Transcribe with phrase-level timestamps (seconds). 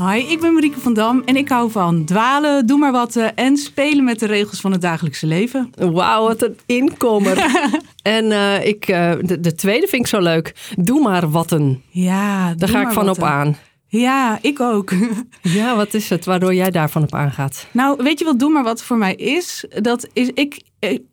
[0.00, 3.26] Hi, ik ben Marieke van Dam en ik hou van dwalen, doe maar wat eh,
[3.34, 5.70] en spelen met de regels van het dagelijkse leven.
[5.74, 7.36] Wauw, wat een inkomer.
[8.02, 10.54] en uh, ik, uh, de, de, tweede vind ik zo leuk.
[10.76, 11.82] Doe maar watten.
[11.90, 13.56] Ja, daar ga ik van op aan.
[13.86, 14.90] Ja, ik ook.
[15.42, 17.66] ja, wat is het waardoor jij daarvan op aangaat?
[17.72, 19.64] Nou, weet je wat doe maar wat voor mij is?
[19.68, 20.62] Dat is ik,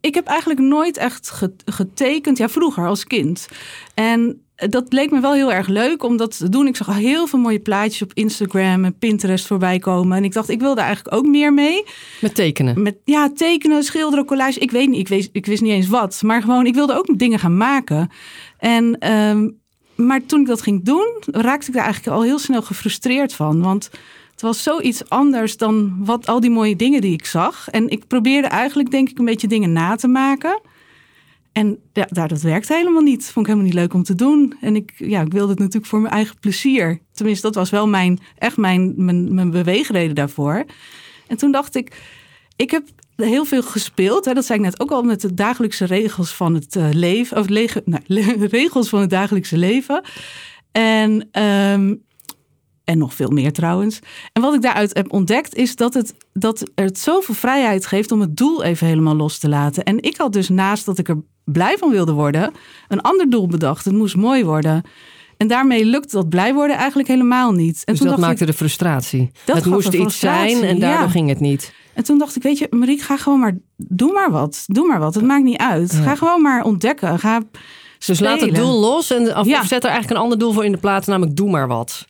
[0.00, 3.48] ik heb eigenlijk nooit echt getekend, ja, vroeger als kind.
[3.94, 6.66] En dat leek me wel heel erg leuk om dat te doen.
[6.66, 10.16] Ik zag heel veel mooie plaatjes op Instagram en Pinterest voorbij komen.
[10.16, 11.84] En ik dacht, ik wilde eigenlijk ook meer mee.
[12.20, 12.82] Met tekenen?
[12.82, 14.60] Met, ja, tekenen, schilderen, collage.
[14.60, 16.22] Ik weet niet, ik wist, ik wist niet eens wat.
[16.22, 18.10] Maar gewoon, ik wilde ook dingen gaan maken.
[18.58, 19.58] En, um,
[19.94, 23.62] maar toen ik dat ging doen, raakte ik daar eigenlijk al heel snel gefrustreerd van.
[23.62, 23.90] Want
[24.32, 27.68] het was zoiets anders dan wat, al die mooie dingen die ik zag.
[27.70, 30.60] En ik probeerde eigenlijk, denk ik, een beetje dingen na te maken.
[31.56, 33.22] En ja, dat werkte helemaal niet.
[33.24, 34.56] Vond ik helemaal niet leuk om te doen.
[34.60, 37.00] En ik, ja, ik wilde het natuurlijk voor mijn eigen plezier.
[37.12, 40.64] Tenminste, dat was wel mijn, echt mijn, mijn, beweegreden daarvoor.
[41.26, 42.02] En toen dacht ik,
[42.56, 44.24] ik heb heel veel gespeeld.
[44.24, 47.38] Hè, dat zei ik net ook al met de dagelijkse regels van het uh, leven.
[47.38, 48.02] Of lege, nou,
[48.50, 50.04] regels van het dagelijkse leven.
[50.72, 52.04] En, um,
[52.86, 53.98] en nog veel meer trouwens.
[54.32, 58.20] En wat ik daaruit heb ontdekt is dat het, dat het zoveel vrijheid geeft om
[58.20, 59.84] het doel even helemaal los te laten.
[59.84, 62.52] En ik had dus naast dat ik er blij van wilde worden,
[62.88, 63.84] een ander doel bedacht.
[63.84, 64.82] Het moest mooi worden.
[65.36, 67.82] En daarmee lukt dat blij worden eigenlijk helemaal niet.
[67.84, 69.30] En dus toen dat maakte ik, de frustratie.
[69.44, 71.74] Dat het moest iets zijn en daardoor ging het niet.
[71.94, 74.64] En toen dacht ik, weet je, Mariek, ga gewoon maar, doe maar wat.
[74.66, 75.92] Doe maar wat, het maakt niet uit.
[75.92, 77.18] Ga gewoon maar ontdekken.
[77.18, 77.42] Ga
[78.06, 80.72] dus laat het doel los en of, zet er eigenlijk een ander doel voor in
[80.72, 82.04] de plaats, namelijk doe maar wat.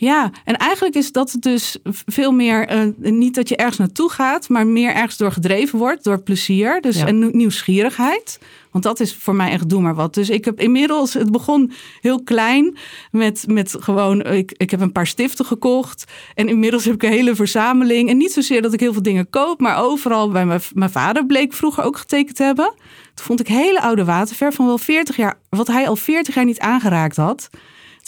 [0.00, 1.76] Ja, en eigenlijk is dat dus
[2.06, 6.04] veel meer uh, niet dat je ergens naartoe gaat, maar meer ergens door gedreven wordt,
[6.04, 6.80] door plezier.
[6.80, 8.38] Dus en nieuwsgierigheid.
[8.70, 10.14] Want dat is voor mij echt doe maar wat.
[10.14, 12.76] Dus ik heb inmiddels, het begon heel klein
[13.10, 16.04] met, met gewoon, ik, ik heb een paar stiften gekocht.
[16.34, 18.08] En inmiddels heb ik een hele verzameling.
[18.08, 21.26] En niet zozeer dat ik heel veel dingen koop, maar overal bij mijn, mijn vader
[21.26, 22.72] bleek vroeger ook getekend te hebben.
[23.14, 26.44] Toen vond ik hele oude waterverf van wel 40 jaar, wat hij al 40 jaar
[26.44, 27.50] niet aangeraakt had.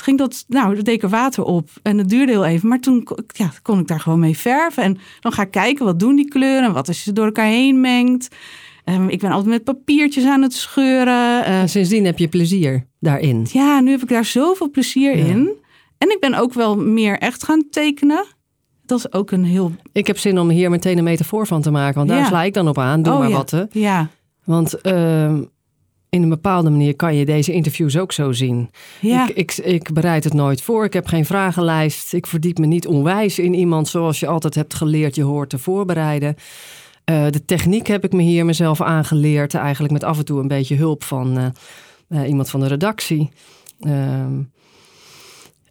[0.01, 2.69] Ging dat, nou, er deed er water op en het duurde heel even.
[2.69, 4.83] Maar toen ja, kon ik daar gewoon mee verven.
[4.83, 6.73] En dan ga ik kijken, wat doen die kleuren?
[6.73, 8.29] Wat als je ze door elkaar heen mengt?
[8.85, 11.41] Um, ik ben altijd met papiertjes aan het scheuren.
[11.41, 13.47] Uh, en sindsdien heb je plezier daarin.
[13.53, 15.51] Ja, nu heb ik daar zoveel plezier in.
[15.99, 18.25] En ik ben ook wel meer echt gaan tekenen.
[18.87, 19.73] Dat is ook een heel...
[19.93, 21.95] Ik heb zin om hier meteen een metafoor van te maken.
[21.95, 23.03] Want daar sla ik dan op aan.
[23.03, 23.37] Doe oh, maar ja.
[23.37, 23.51] wat.
[23.51, 23.65] Hè.
[23.71, 24.09] Ja.
[24.45, 24.75] Want...
[24.83, 25.39] Uh,
[26.11, 28.71] in een bepaalde manier kan je deze interviews ook zo zien.
[29.01, 29.29] Ja.
[29.29, 30.85] Ik, ik, ik, bereid het nooit voor.
[30.85, 32.13] Ik heb geen vragenlijst.
[32.13, 35.59] Ik verdiep me niet onwijs in iemand zoals je altijd hebt geleerd je hoort te
[35.59, 36.35] voorbereiden.
[37.11, 39.55] Uh, de techniek heb ik me hier mezelf aangeleerd.
[39.55, 41.47] Eigenlijk met af en toe een beetje hulp van uh,
[42.09, 43.31] uh, iemand van de redactie.
[43.81, 44.43] Ehm,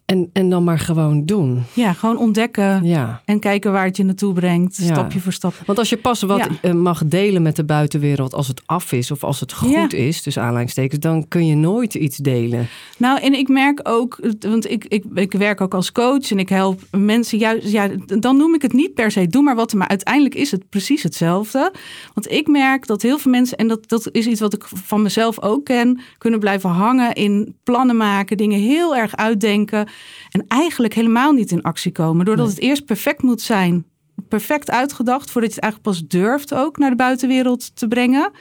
[0.09, 1.63] en, en dan maar gewoon doen.
[1.73, 2.83] Ja, gewoon ontdekken.
[2.83, 3.21] Ja.
[3.25, 4.75] En kijken waar het je naartoe brengt.
[4.75, 5.53] Stapje voor stap.
[5.65, 6.73] Want als je pas wat ja.
[6.73, 10.37] mag delen met de buitenwereld als het af is of als het goed is, dus
[10.37, 12.67] aanleidingstekens, dan kun je nooit iets delen.
[12.97, 16.49] Nou, en ik merk ook, want ik, ik, ik werk ook als coach en ik
[16.49, 19.87] help mensen juist, ja, dan noem ik het niet per se doe maar wat, maar
[19.87, 21.73] uiteindelijk is het precies hetzelfde.
[22.13, 25.01] Want ik merk dat heel veel mensen, en dat, dat is iets wat ik van
[25.01, 29.87] mezelf ook ken, kunnen blijven hangen in plannen maken, dingen heel erg uitdenken.
[30.29, 32.25] En eigenlijk helemaal niet in actie komen.
[32.25, 33.85] Doordat het eerst perfect moet zijn.
[34.27, 38.31] Perfect uitgedacht voordat je het eigenlijk pas durft ook naar de buitenwereld te brengen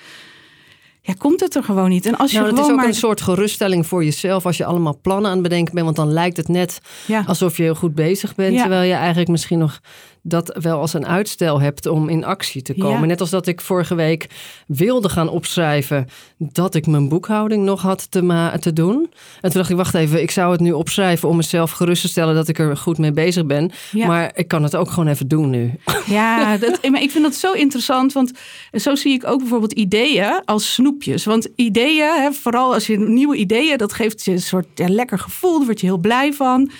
[1.09, 2.07] ja, komt het er gewoon niet.
[2.07, 2.87] En als je nou, het is ook maar...
[2.87, 5.85] een soort geruststelling voor jezelf als je allemaal plannen aan het bedenken bent.
[5.85, 6.81] Want dan lijkt het net
[7.27, 8.59] alsof je heel goed bezig bent.
[8.59, 9.81] Terwijl je eigenlijk misschien nog
[10.29, 13.09] dat wel als een uitstel hebt om in actie te komen.
[13.09, 14.27] Net als dat ik vorige week
[14.67, 16.09] wilde gaan opschrijven
[16.39, 19.11] dat ik mijn boekhouding nog had te, te doen.
[19.41, 22.09] En toen dacht ik, wacht even, ik zou het nu opschrijven om mezelf gerust te
[22.09, 23.71] stellen dat ik er goed mee bezig ben.
[23.93, 25.73] Maar ik kan het ook gewoon even doen nu.
[26.07, 28.33] Ja, dat, maar ik vind dat zo interessant, want
[28.73, 31.25] zo zie ik ook bijvoorbeeld ideeën als snoepjes.
[31.25, 35.19] Want ideeën, hè, vooral als je nieuwe ideeën, dat geeft je een soort ja, lekker
[35.19, 36.71] gevoel, daar word je heel blij van.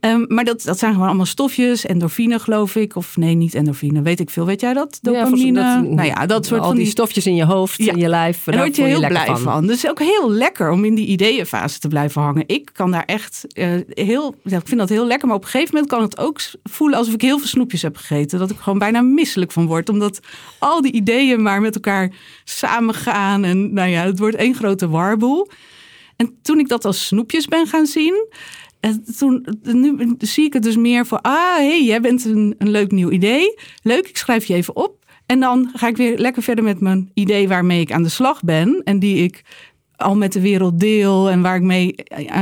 [0.00, 2.96] Ehm, maar dat, dat zijn gewoon allemaal stofjes, endorfine geloof ik.
[2.96, 4.46] Of nee, niet endorfine, weet ik veel.
[4.46, 4.98] Weet jij dat?
[5.02, 5.60] Dopamine?
[5.60, 8.08] Ja, dat, nou ja, dat soort al van die stofjes in je hoofd, in je
[8.08, 8.44] lijf.
[8.44, 9.66] Daar word je heel blij van.
[9.66, 12.44] Dus ook heel lekker om in die ideeënfase te blijven hangen.
[12.46, 15.28] Ik kan daar echt uh, heel, ik vind dat heel lekker.
[15.28, 17.96] Maar op een gegeven moment kan het ook voelen alsof ik heel veel snoepjes heb
[17.96, 18.38] gegeten.
[18.38, 19.88] Dat ik gewoon bijna misselijk van word.
[19.88, 20.20] Omdat
[20.58, 22.12] al die ideeën maar met elkaar
[22.44, 23.44] samengaan.
[23.44, 25.48] En nou ja, het wordt één grote warboel.
[26.16, 28.26] En toen ik dat als snoepjes ben gaan zien,
[28.80, 32.70] en toen, nu zie ik het dus meer voor, ah, hey, jij bent een, een
[32.70, 33.58] leuk nieuw idee.
[33.82, 34.96] Leuk, ik schrijf je even op.
[35.26, 38.42] En dan ga ik weer lekker verder met mijn idee waarmee ik aan de slag
[38.42, 38.80] ben.
[38.84, 39.42] En die ik
[39.96, 41.94] al met de wereld deel en waar ik mee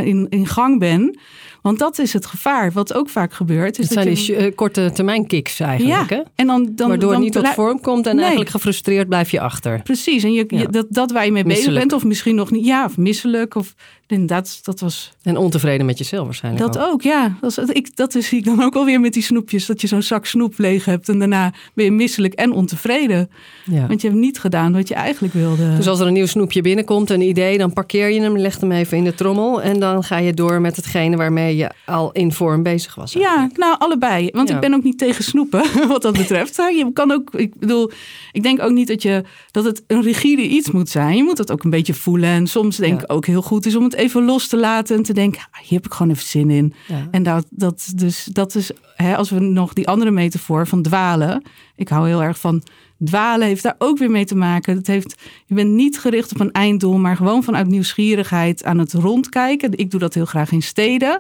[0.04, 1.18] in, in gang ben.
[1.66, 3.78] Want dat is het gevaar, wat ook vaak gebeurt.
[3.78, 6.10] Is het zijn die eh, korte termijn kicks eigenlijk.
[6.10, 9.40] Ja, En dan, dan, Waardoor dan, niet tot vorm komt en eigenlijk gefrustreerd blijf je
[9.40, 9.82] achter.
[9.82, 12.84] Precies, en je, dat, dat waar je mee bezig bent, of misschien nog niet, ja,
[12.84, 13.54] of misselijk.
[13.54, 13.74] Of,
[14.06, 15.12] inderdaad, dat was...
[15.22, 17.36] En ontevreden met jezelf waarschijnlijk Dat ook, ja.
[17.40, 19.66] Dat, is, ik, dat zie ik dan ook alweer met die snoepjes.
[19.66, 23.30] Dat je zo'n zak snoep leeg hebt en daarna ben je misselijk en ontevreden.
[23.64, 23.86] Ja.
[23.86, 25.76] Want je hebt niet gedaan wat je eigenlijk wilde.
[25.76, 28.72] Dus als er een nieuw snoepje binnenkomt, een idee, dan parkeer je hem, leg hem
[28.72, 29.62] even in de trommel.
[29.62, 33.12] En dan ga je door met hetgene waarmee je al in vorm bezig was.
[33.12, 34.28] Ja, nou allebei.
[34.32, 36.56] Want ik ben ook niet tegen snoepen, wat dat betreft.
[36.56, 37.90] Je kan ook, ik bedoel,
[38.32, 41.16] ik denk ook niet dat, je, dat het een rigide iets moet zijn.
[41.16, 42.28] Je moet dat ook een beetje voelen.
[42.28, 45.02] En soms denk ik ook heel goed is om het even los te laten en
[45.02, 46.74] te denken, ah, hier heb ik gewoon even zin in.
[47.10, 51.42] En dat, dat, dus, dat is, hè, als we nog die andere metafoor van dwalen.
[51.76, 52.62] Ik hou heel erg van
[53.04, 54.76] dwalen, heeft daar ook weer mee te maken.
[54.76, 58.92] Het heeft, je bent niet gericht op een einddoel, maar gewoon vanuit nieuwsgierigheid aan het
[58.92, 59.78] rondkijken.
[59.78, 61.14] Ik doe dat heel graag in steden.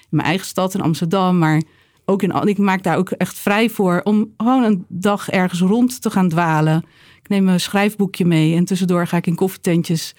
[0.00, 1.62] In mijn eigen stad in Amsterdam, maar
[2.04, 6.02] ook in, ik maak daar ook echt vrij voor om gewoon een dag ergens rond
[6.02, 6.84] te gaan dwalen.
[7.22, 10.14] Ik neem mijn schrijfboekje mee en tussendoor ga ik in koffietentjes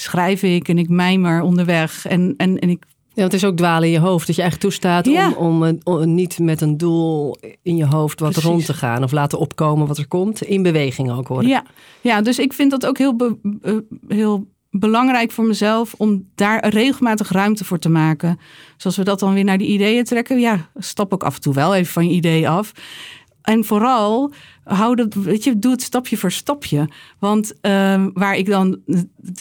[0.00, 2.06] schrijf ik en ik mijmer onderweg.
[2.06, 4.26] En, en, en ik ja, het is ook dwalen in je hoofd.
[4.26, 8.36] Dat je eigenlijk toestaat om, om, om, niet met een doel in je hoofd wat
[8.36, 9.02] rond te gaan.
[9.02, 10.42] Of laten opkomen wat er komt.
[10.42, 11.44] In beweging ook hoor.
[11.44, 11.64] Ja,
[12.00, 13.16] ja dus ik vind dat ook heel,
[13.62, 13.74] eh,
[14.08, 15.94] heel belangrijk voor mezelf.
[15.96, 18.38] Om daar regelmatig ruimte voor te maken.
[18.76, 20.40] Zoals we dat dan weer naar die ideeën trekken.
[20.40, 22.72] Ja, stap ook af en toe wel even van je idee af.
[23.42, 24.32] En vooral,
[24.64, 26.88] hou dat, je, doe het stapje voor stapje.
[27.18, 28.78] Want uh, waar ik dan,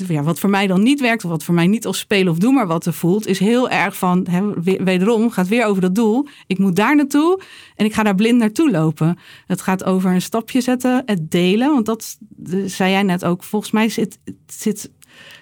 [0.08, 2.38] ja, wat voor mij dan niet werkt, of wat voor mij niet als spelen of
[2.38, 4.28] doen maar wat er voelt, is heel erg van,
[4.64, 6.28] wederom, gaat weer over dat doel.
[6.48, 7.42] Ik moet daar naartoe
[7.76, 9.18] en ik ga daar blind naartoe lopen.
[9.48, 11.74] Het gaat over een stapje zetten, het delen.
[11.74, 12.18] Want dat
[12.66, 14.92] zei jij net ook, volgens mij zit, zit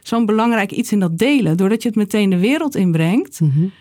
[0.01, 1.57] zo'n belangrijk iets in dat delen.
[1.57, 3.39] Doordat je het meteen de wereld inbrengt.
[3.39, 3.71] Mm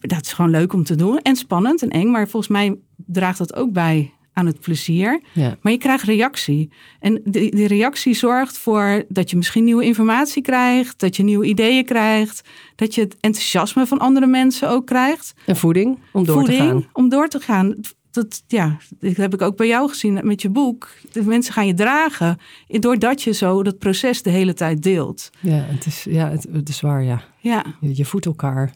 [0.00, 1.18] dat is gewoon leuk om te doen.
[1.18, 2.10] En spannend en eng.
[2.10, 5.20] Maar volgens mij draagt dat ook bij aan het plezier.
[5.32, 5.56] Ja.
[5.60, 6.70] Maar je krijgt reactie.
[7.00, 11.00] En die, die, reactie zorgt voor dat je misschien nieuwe informatie krijgt.
[11.00, 12.48] Dat je nieuwe ideeën krijgt.
[12.74, 15.34] Dat je het enthousiasme van andere mensen ook krijgt.
[15.46, 16.86] En voeding om door te gaan.
[16.92, 17.74] om door te gaan.
[18.10, 20.88] Dat, ja, dat heb ik ook bij jou gezien met je boek.
[21.12, 25.30] De mensen gaan je dragen doordat je zo dat proces de hele tijd deelt.
[25.40, 27.22] Ja, het is, ja, het, het is waar, ja.
[27.38, 27.64] ja.
[27.80, 28.72] Je, je voedt elkaar.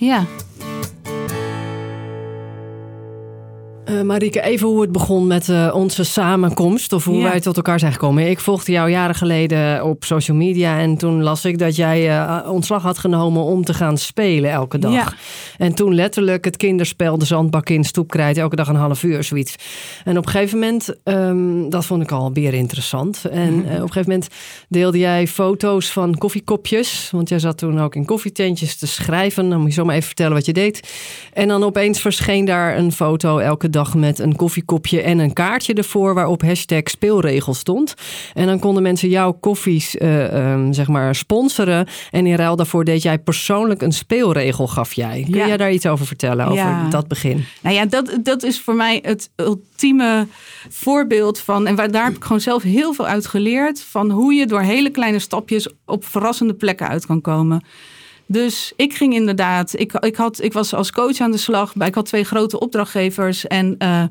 [0.00, 0.26] Ja.
[3.90, 7.78] Uh, Marike, even hoe het begon met uh, onze samenkomst of hoe wij tot elkaar
[7.78, 8.30] zijn gekomen.
[8.30, 12.40] Ik volgde jou jaren geleden op social media en toen las ik dat jij uh,
[12.48, 14.92] ontslag had genomen om te gaan spelen elke dag.
[14.92, 15.12] Ja.
[15.58, 19.54] En toen letterlijk het kinderspel, de zandbak in, stoepkrijt, elke dag een half uur, zoiets.
[20.04, 23.24] En op een gegeven moment, um, dat vond ik al weer interessant.
[23.24, 23.60] En mm.
[23.60, 24.28] op een gegeven moment
[24.68, 29.48] deelde jij foto's van koffiekopjes, want jij zat toen ook in koffietentjes te schrijven.
[29.50, 30.92] Dan moet je zomaar even vertellen wat je deed.
[31.32, 35.74] En dan opeens verscheen daar een foto elke dag met een koffiekopje en een kaartje
[35.74, 37.94] ervoor waarop hashtag speelregel stond.
[38.34, 41.86] En dan konden mensen jouw koffies uh, zeg maar sponsoren.
[42.10, 45.26] En in ruil daarvoor deed jij persoonlijk een speelregel, gaf jij.
[45.30, 47.44] Kun jij daar iets over vertellen, over dat begin?
[47.60, 50.26] Nou ja, dat, dat is voor mij het ultieme
[50.68, 54.34] voorbeeld van, en waar, daar heb ik gewoon zelf heel veel uit geleerd, van hoe
[54.34, 57.62] je door hele kleine stapjes op verrassende plekken uit kan komen.
[58.26, 61.74] Dus ik ging inderdaad, ik, ik, had, ik was als coach aan de slag.
[61.74, 63.46] Ik had twee grote opdrachtgevers.
[63.46, 64.04] En uh,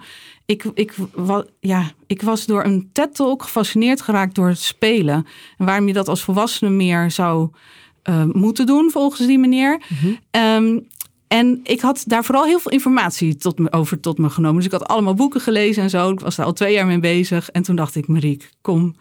[0.45, 5.25] ik, ik, wa, ja, ik was door een TED-talk gefascineerd geraakt door het spelen.
[5.57, 7.49] En waarom je dat als volwassene meer zou
[8.09, 9.81] uh, moeten doen, volgens die meneer.
[10.01, 10.87] Mm um,
[11.33, 14.55] en ik had daar vooral heel veel informatie tot me, over tot me genomen.
[14.55, 16.11] Dus ik had allemaal boeken gelezen en zo.
[16.11, 17.49] Ik was daar al twee jaar mee bezig.
[17.49, 18.95] En toen dacht ik, Mariek, kom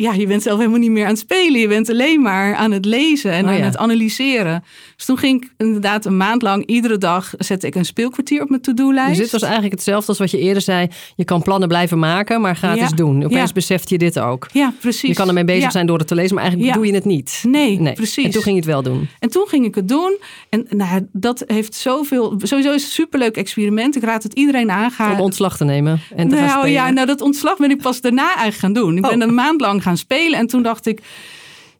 [0.00, 1.60] ja, je bent zelf helemaal niet meer aan het spelen.
[1.60, 3.64] Je bent alleen maar aan het lezen en Oh, aan ja.
[3.64, 4.64] het analyseren.
[4.96, 8.48] Dus toen ging ik inderdaad een maand lang, iedere dag zette ik een speelkwartier op
[8.48, 9.08] mijn to-do-lijst.
[9.10, 10.88] Dus dit was eigenlijk hetzelfde als wat je eerder zei.
[11.16, 12.82] Je kan plannen blijven maken, maar ga het Ja.
[12.82, 13.24] eens doen.
[13.24, 13.52] Opeens Ja.
[13.54, 14.48] beseft je dit ook.
[14.52, 15.08] Ja, precies.
[15.08, 17.44] Je kan ermee bezig zijn door het te lezen, maar eigenlijk doe je het niet.
[17.48, 18.24] Nee, precies.
[18.24, 19.08] En toen ging je het wel doen.
[19.18, 20.18] En toen ging ik het doen.
[20.48, 22.34] En nou, dat heeft zoveel.
[22.42, 23.96] Sowieso is het een superleuk experiment.
[23.96, 24.90] Ik raad het iedereen aan.
[24.90, 26.70] Ga, Om ontslag te nemen en te gaan nou spelen.
[26.72, 28.96] ja, nou dat ontslag ben ik pas daarna eigenlijk gaan doen.
[28.96, 29.28] Ik ben Oh.
[29.28, 30.38] een maand lang gaan spelen.
[30.38, 31.02] En toen dacht ik.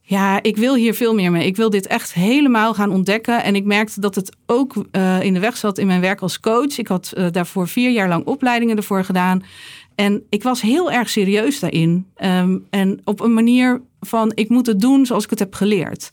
[0.01, 1.45] Ja, ik wil hier veel meer mee.
[1.45, 3.43] Ik wil dit echt helemaal gaan ontdekken.
[3.43, 6.39] En ik merkte dat het ook eh, in de weg zat in mijn werk als
[6.39, 6.77] coach.
[6.77, 9.43] Ik had eh, daarvoor vier jaar lang opleidingen ervoor gedaan.
[9.95, 12.07] En ik was heel erg serieus daarin.
[12.15, 16.11] Ehm, en op een manier van, ik moet het doen zoals ik het heb geleerd.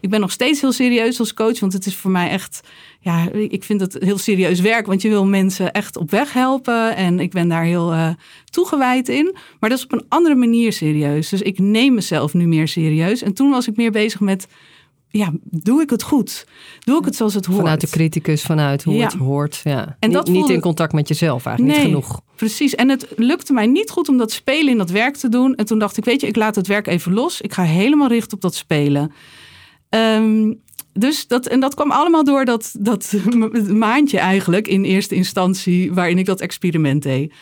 [0.00, 2.60] Ik ben nog steeds heel serieus als coach, want het is voor mij echt,
[3.04, 6.96] ja, ik vind het heel serieus werk, want je wil mensen echt op weg helpen
[6.96, 8.08] en ik ben daar heel eh,
[8.44, 9.34] toegewijd in.
[9.60, 11.28] Maar dat is op een andere manier serieus.
[11.28, 13.22] Dus ik neem mezelf nu meer serieus.
[13.22, 14.46] En toen was ik meer bezig met,
[15.08, 16.46] ja, doe ik het goed?
[16.80, 17.60] Doe ik het zoals het hoort?
[17.60, 19.04] Vanuit de criticus, vanuit hoe Ja.
[19.04, 19.60] het hoort.
[19.64, 19.96] Ja.
[19.98, 21.86] En niet, dat niet voelde- in contact met jezelf eigenlijk, Nee.
[21.86, 22.20] niet genoeg.
[22.36, 22.74] Precies.
[22.74, 25.54] En het lukte mij niet goed om dat spelen in dat werk te doen.
[25.54, 27.40] En toen dacht ik, weet je, ik laat het werk even los.
[27.40, 29.12] Ik ga helemaal richten op dat spelen.
[29.94, 30.52] Ehm,
[30.92, 33.14] dus dat, en dat kwam allemaal door dat, dat
[33.86, 37.32] maandje eigenlijk in eerste instantie waarin ik dat experiment deed.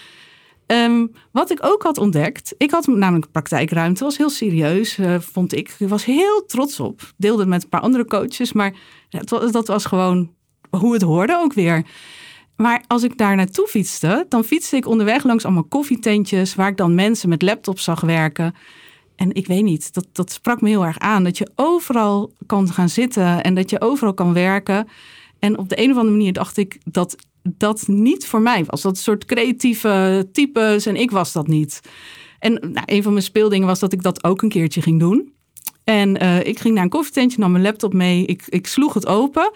[0.66, 5.54] Ehm, wat ik ook had ontdekt, ik had namelijk praktijkruimte, was heel serieus, eh, vond
[5.54, 5.74] ik.
[5.78, 7.12] Ik was heel trots op.
[7.16, 8.74] Deelde het met een paar andere coaches, maar
[9.50, 10.30] dat was gewoon
[10.70, 11.86] hoe het hoorde ook weer.
[12.56, 16.76] Maar als ik daar naartoe fietste, dan fietste ik onderweg langs allemaal koffietentjes, waar ik
[16.76, 18.54] dan mensen met laptops zag werken.
[19.16, 21.24] En ik weet niet, dat, dat sprak me heel erg aan.
[21.24, 24.88] Dat je overal kan gaan zitten en dat je overal kan werken.
[25.38, 28.82] En op de een of andere manier dacht ik dat dat niet voor mij was.
[28.82, 31.80] Dat soort creatieve types en ik was dat niet.
[32.38, 35.32] En nou, een van mijn speeldingen was dat ik dat ook een keertje ging doen.
[35.84, 38.24] En eh, ik ging naar een koffietentje, nam mijn laptop mee.
[38.24, 39.52] Ik, ik sloeg het open.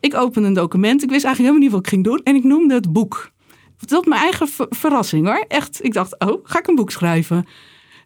[0.00, 1.02] Ik opende een document.
[1.02, 2.20] Ik wist eigenlijk helemaal niet wat ik ging doen.
[2.24, 3.30] En ik noemde het boek.
[3.78, 5.44] Dat was mijn eigen ver- verrassing hoor.
[5.48, 7.46] Echt, ik dacht, oh, ga ik een boek schrijven?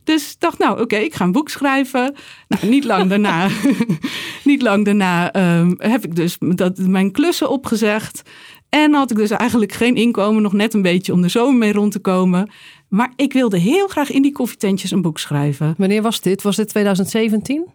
[0.05, 2.15] Dus ik dacht, nou oké, ik ga een boek schrijven.
[2.49, 3.49] Nou, niet lang daarna,
[4.45, 5.31] niet lang daarna
[5.79, 8.23] heb ik dus dat, mijn klussen opgezegd.
[8.69, 11.73] En had ik dus eigenlijk geen inkomen, nog net een beetje om de zomer mee
[11.73, 12.51] rond te komen.
[12.89, 15.75] Maar ik wilde heel graag in die koffietentjes een boek schrijven.
[15.79, 16.43] Wanneer was dit?
[16.43, 17.67] Was dit 2017?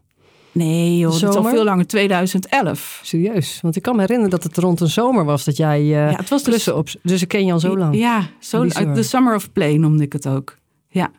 [0.51, 2.99] Nee joh, dat is al veel langer, 2011.
[3.03, 3.59] Serieus?
[3.61, 6.07] Want ik kan me herinneren dat het rond een zomer was dat jij eh Ja,
[6.07, 6.89] het was dus- klussen op...
[7.03, 7.95] Dus ik ken je al zo lang.
[7.95, 10.57] Ja, zo, de Summer of Play noemde ik het ook.
[10.89, 11.11] Ja.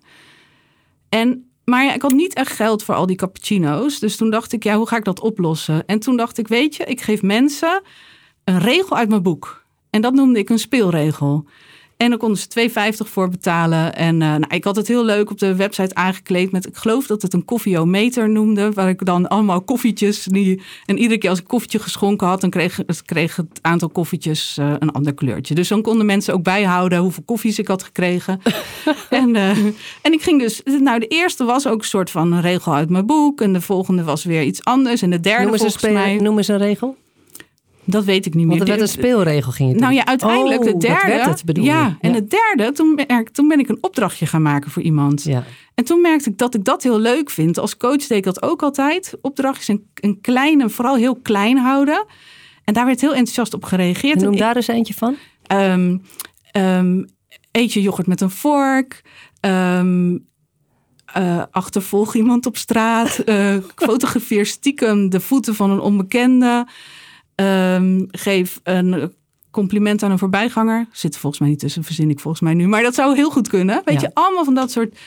[1.08, 3.98] En, maar ja, ik had niet echt geld voor al die cappuccino's.
[3.98, 5.86] Dus toen dacht ik, ja, hoe ga ik dat oplossen?
[5.86, 7.82] En toen dacht ik, weet je, ik geef mensen
[8.44, 9.64] een regel uit mijn boek.
[9.90, 11.46] En dat noemde ik een speelregel.
[11.96, 12.70] En dan konden ze
[13.04, 13.94] 2,50 voor betalen.
[13.94, 17.06] En eh, nou, ik had het heel leuk op de website aangekleed met, ik geloof
[17.06, 18.72] dat het een koffieometer noemde.
[18.72, 22.40] Waar ik dan allemaal koffietjes, die, en iedere keer als ik een koffietje geschonken had,
[22.40, 25.54] dan kreeg, kreeg het aantal koffietjes eh, een ander kleurtje.
[25.54, 28.40] Dus dan konden mensen ook bijhouden hoeveel koffies ik had gekregen.
[29.10, 29.58] en, eh,
[30.02, 32.90] en ik ging dus, nou de eerste was ook een soort van een regel uit
[32.90, 33.40] mijn boek.
[33.40, 35.02] En de volgende was weer iets anders.
[35.02, 36.96] En de derde Noem eens, een volgens mij, noem eens een regel.
[37.86, 38.56] Dat weet ik niet meer.
[38.56, 40.96] Want er werd een speelregel, ging je Nou ja, uiteindelijk Oh, de derde.
[40.96, 41.70] Dat werd het, bedoel je.
[41.70, 43.00] ja, en de derde, toen,
[43.32, 45.22] toen ben ik een opdrachtje gaan maken voor iemand.
[45.22, 45.44] Ja.
[45.74, 47.58] En toen merkte ik dat ik dat heel leuk vind.
[47.58, 49.14] Als coach deed ik dat ook altijd.
[49.20, 52.04] Opdrachtjes een, een klein en vooral heel klein houden.
[52.64, 54.16] En daar werd heel enthousiast op gereageerd.
[54.16, 55.16] En noem daar eens eentje van.
[55.46, 57.02] Ehm,
[57.52, 59.02] eet je yoghurt met een vork.
[59.40, 60.16] Ehm,
[61.06, 63.18] eh, achtervolg iemand op straat.
[63.18, 63.56] eh,
[63.88, 66.66] fotografeer stiekem de voeten van een onbekende.
[67.36, 69.12] Ehm, geef een
[69.50, 70.86] compliment aan een voorbijganger.
[70.92, 72.66] Zit er volgens mij niet tussen, verzin ik volgens mij nu.
[72.68, 73.82] Maar dat zou heel goed kunnen.
[73.84, 74.06] Weet Ja.
[74.06, 74.98] je, allemaal van dat soort...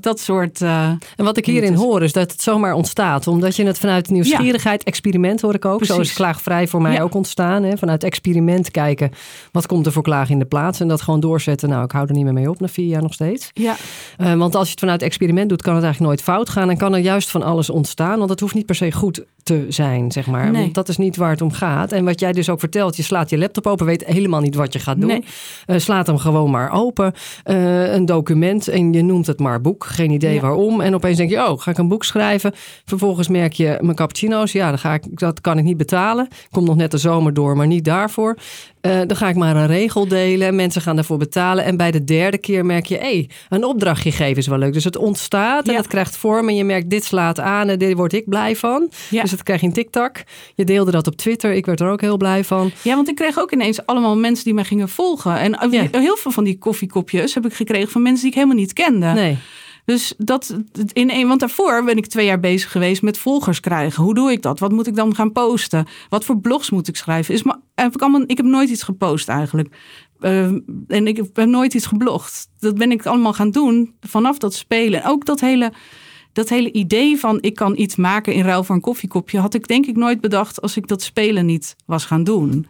[0.00, 3.26] dat soort eh, En wat ik hierin hoor is dat het zomaar ontstaat.
[3.26, 5.84] Omdat je het vanuit nieuwsgierigheid, experiment hoor ik ook.
[5.84, 7.02] Zo is klaagvrij voor mij Ja.
[7.02, 7.62] ook ontstaan.
[7.62, 7.76] Hè?
[7.76, 9.10] Vanuit experiment kijken,
[9.52, 10.80] wat komt er voor klaag in de plaats?
[10.80, 11.68] En dat gewoon doorzetten.
[11.68, 13.50] Nou, ik hou er niet meer mee op na vier jaar nog steeds.
[13.52, 13.76] ja,
[14.16, 16.70] Eh, want als je het vanuit experiment doet, kan het eigenlijk nooit fout gaan.
[16.70, 18.18] En kan er juist van alles ontstaan.
[18.18, 20.50] Want het hoeft niet per se goed te zijn, zeg maar.
[20.50, 20.62] Nee.
[20.62, 21.92] Want dat is niet waar het om gaat.
[21.92, 24.72] En wat jij dus ook vertelt, je slaat je laptop open, weet helemaal niet wat
[24.72, 25.08] je gaat doen.
[25.08, 25.24] Nee.
[25.66, 27.12] Eh, slaat hem gewoon maar open.
[27.44, 29.84] Een document en je noemt het maar boek.
[29.84, 30.40] Geen idee Ja.
[30.40, 30.80] waarom.
[30.80, 32.52] En opeens denk je, oh, ga ik een boek schrijven.
[32.84, 36.28] Vervolgens merk je, mijn cappuccino's, ja, dan ga ik, dat kan ik niet betalen.
[36.50, 38.36] Komt nog net de zomer door, maar niet daarvoor.
[38.80, 40.54] Eh, dan ga ik maar een regel delen.
[40.56, 41.64] Mensen gaan daarvoor betalen.
[41.64, 44.72] En bij de derde keer merk je, hé, hey, een opdrachtje geven is wel leuk.
[44.72, 45.78] Dus het ontstaat en Ja.
[45.78, 46.48] het krijgt vorm.
[46.48, 48.90] En je merkt, dit slaat aan en dit word ik blij van.
[49.10, 49.20] Ja.
[49.20, 50.12] Dus dat krijg je in TikTok.
[50.54, 51.52] Je deelde dat op Twitter.
[51.52, 52.70] Ik werd er ook heel blij van.
[52.82, 55.38] Ja, want ik kreeg ook ineens allemaal mensen die mij gingen volgen.
[55.38, 58.72] En heel veel van die koffiekopjes heb ik gekregen van mensen die ik helemaal niet
[58.72, 59.03] kende.
[59.12, 59.38] Nee.
[59.84, 60.56] Dus dat
[60.92, 64.02] in een, want daarvoor ben ik twee jaar bezig geweest met volgers krijgen.
[64.02, 64.58] Hoe doe ik dat?
[64.58, 65.86] Wat moet ik dan gaan posten?
[66.08, 67.34] Wat voor blogs moet ik schrijven?
[67.34, 69.76] Is maar, heb ik, allemaal, ik heb nooit iets gepost eigenlijk.
[70.20, 70.44] Uh,
[70.88, 72.48] en ik heb nooit iets geblogd.
[72.58, 75.02] Dat ben ik allemaal gaan doen vanaf dat spelen.
[75.02, 75.72] En ook dat hele,
[76.32, 79.38] dat hele idee van ik kan iets maken in ruil voor een koffiekopje...
[79.38, 82.66] had ik denk ik nooit bedacht als ik dat spelen niet was gaan doen.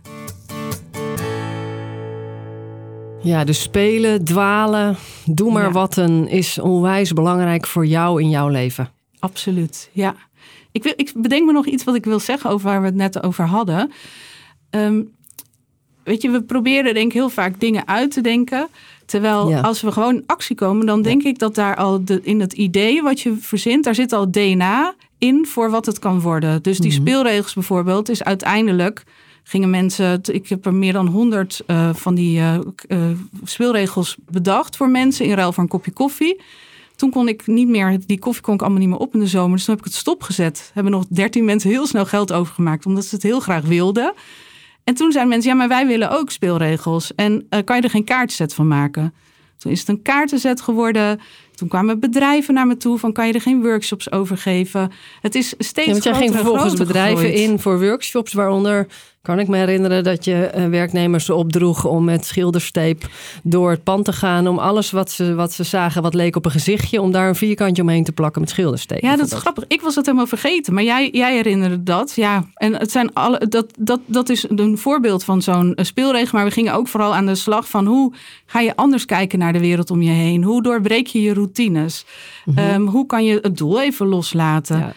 [3.24, 8.48] Ja, dus spelen, dwalen, doe maar wat een is onwijs belangrijk voor jou in jouw
[8.48, 8.88] leven.
[9.18, 10.14] Absoluut, ja.
[10.72, 12.94] Ik, wil, ik bedenk me nog iets wat ik wil zeggen over waar we het
[12.94, 13.92] net over hadden.
[14.70, 15.02] Ehm,
[16.02, 18.68] weet je, we proberen denk ik heel vaak dingen uit te denken.
[19.06, 22.40] Terwijl als we gewoon in actie komen, dan denk ik dat daar al de, in
[22.40, 26.62] het idee wat je verzint, daar zit al DNA in voor wat het kan worden.
[26.62, 27.00] Dus die mhm.
[27.00, 29.04] speelregels bijvoorbeeld is uiteindelijk
[29.44, 32.58] gingen mensen, ik heb er meer dan honderd uh, van die uh,
[32.88, 32.98] uh,
[33.44, 36.40] speelregels bedacht voor mensen in ruil voor een kopje koffie.
[36.96, 39.26] Toen kon ik niet meer, die koffie kon ik allemaal niet meer op in de
[39.26, 39.56] zomer.
[39.56, 40.70] Dus toen heb ik het stopgezet.
[40.74, 44.12] Hebben nog dertien mensen heel snel geld overgemaakt, omdat ze het heel graag wilden.
[44.84, 47.14] En toen zeiden mensen, ja, maar wij willen ook speelregels.
[47.14, 49.14] En kan je er geen kaartset van maken?
[49.58, 51.20] Toen is het een kaartenzet geworden.
[51.54, 54.92] Toen kwamen bedrijven naar me toe van kan je er geen workshops over geven?
[55.20, 58.86] Het is steeds ja, want jij ging vervolgens bedrijven in voor workshops, waaronder
[59.24, 63.08] kan ik me herinneren dat je uh, werknemers opdroeg om met schildersteep
[63.42, 64.48] door het pand te gaan.
[64.48, 67.34] Om alles wat ze, wat ze zagen, wat leek op een gezichtje, om daar een
[67.34, 69.00] vierkantje omheen te plakken met schildersteep.
[69.00, 69.64] Ja, dat is grappig.
[69.68, 72.12] Ik was het helemaal vergeten, maar jij, jij herinnerde dat.
[72.14, 76.38] Ja, en het zijn alle, dat, dat, dat is een voorbeeld van zo'n eh, speelregel.
[76.38, 78.12] Maar we gingen ook vooral aan de slag van hoe
[78.46, 80.42] ga je anders kijken naar de wereld om je heen?
[80.42, 82.04] Hoe doorbreek je je routines?
[82.44, 82.58] Mhm.
[82.58, 84.78] Ehm, hoe kan je het doel even loslaten?
[84.78, 84.92] Ja.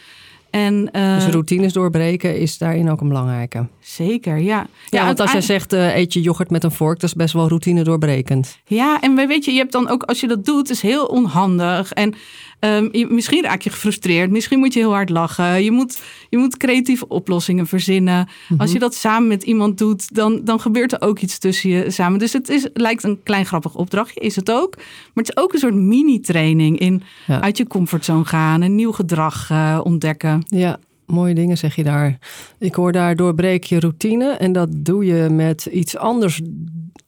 [0.57, 3.67] En, uh, dus routines doorbreken is daarin ook een belangrijke.
[3.79, 4.67] Zeker, ja.
[4.89, 7.33] Ja, want als jij zegt uh, eet je yoghurt met een vork, dat is best
[7.33, 8.57] wel routine doorbrekend.
[8.65, 11.91] Ja, en weet je, je hebt dan ook als je dat doet, is heel onhandig.
[11.93, 12.13] En
[12.59, 15.63] Um, misschien raak je gefrustreerd, misschien moet je heel hard lachen.
[15.63, 18.27] Je moet, je moet creatieve oplossingen verzinnen.
[18.57, 18.83] Als je mhm.
[18.83, 22.19] dat samen met iemand doet, dan, dan gebeurt er ook iets tussen je samen.
[22.19, 24.75] Dus het is, lijkt een klein grappig opdrachtje, is het ook.
[24.75, 29.49] Maar het is ook een soort mini-training in uit je comfortzone gaan en nieuw gedrag
[29.51, 30.43] uh, ontdekken.
[30.47, 32.17] Ja, mooie dingen zeg je daar.
[32.59, 36.41] Ik hoor daar doorbreek je routine en dat doe je met iets anders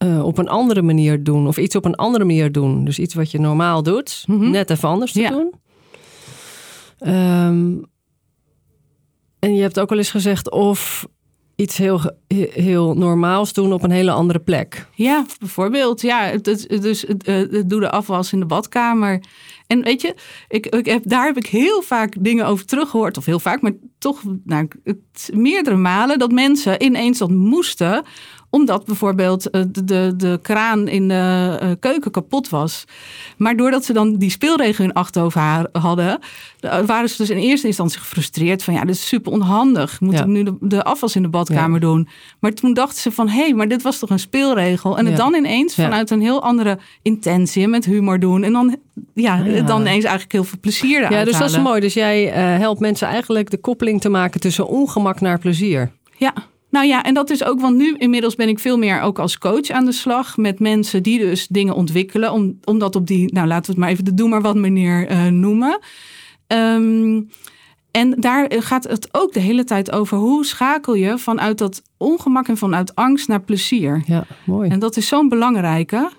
[0.04, 1.46] uh, op een andere manier doen.
[1.46, 2.84] Of iets op een andere manier doen.
[2.84, 4.50] Dus iets wat je normaal doet, mhm.
[4.50, 5.54] net even anders te doen.
[7.14, 7.84] Um,
[9.38, 11.06] en je hebt ook al eens gezegd of
[11.56, 12.00] iets heel,
[12.52, 14.86] heel normaals doen op een hele andere plek.
[14.94, 16.00] Ja, bijvoorbeeld.
[16.00, 19.22] Ja, dus het, doe de afwas in de badkamer.
[19.70, 20.14] En weet je,
[20.48, 23.16] ik, ik heb, daar heb ik heel vaak dingen over teruggehoord.
[23.16, 24.68] Of heel vaak, maar toch nou,
[25.32, 28.04] meerdere malen dat mensen ineens dat moesten
[28.50, 32.84] omdat bijvoorbeeld eh, de, de, de kraan in de eh, keuken kapot was.
[33.36, 35.36] Maar doordat ze dan die speelregel in achterhoofd
[35.72, 36.18] hadden,
[36.86, 40.00] waren ze dus in eerste instantie gefrustreerd van ja, dit is super onhandig.
[40.00, 42.08] Moet ik nu de, de, afwas in de badkamer doen?
[42.38, 44.98] Maar toen dachten ze van hé, hey, maar dit was toch een speelregel?
[44.98, 48.42] En het dan ineens vanuit een heel andere intentie met humor doen.
[48.42, 48.76] En dan,
[49.14, 51.80] ja, dan ineens eigenlijk heel veel plezier Ja, dus dat is mooi.
[51.80, 55.90] Dus jij uh, helpt mensen eigenlijk de koppeling te maken tussen ongemak naar plezier.
[56.16, 56.32] Ja.
[56.70, 59.38] Nou ja, en dat is ook, want nu inmiddels ben ik veel meer ook als
[59.38, 63.32] coach aan de slag met mensen die dus dingen ontwikkelen, om, om dat op die,
[63.32, 65.78] nou laten we het maar even de doe maar wat manier uh, noemen.
[66.46, 67.28] Um,
[67.90, 72.48] en daar gaat het ook de hele tijd over hoe schakel je vanuit dat ongemak
[72.48, 74.02] en vanuit angst naar plezier.
[74.06, 74.70] Ja, mooi.
[74.70, 76.10] En dat is zo'n belangrijke.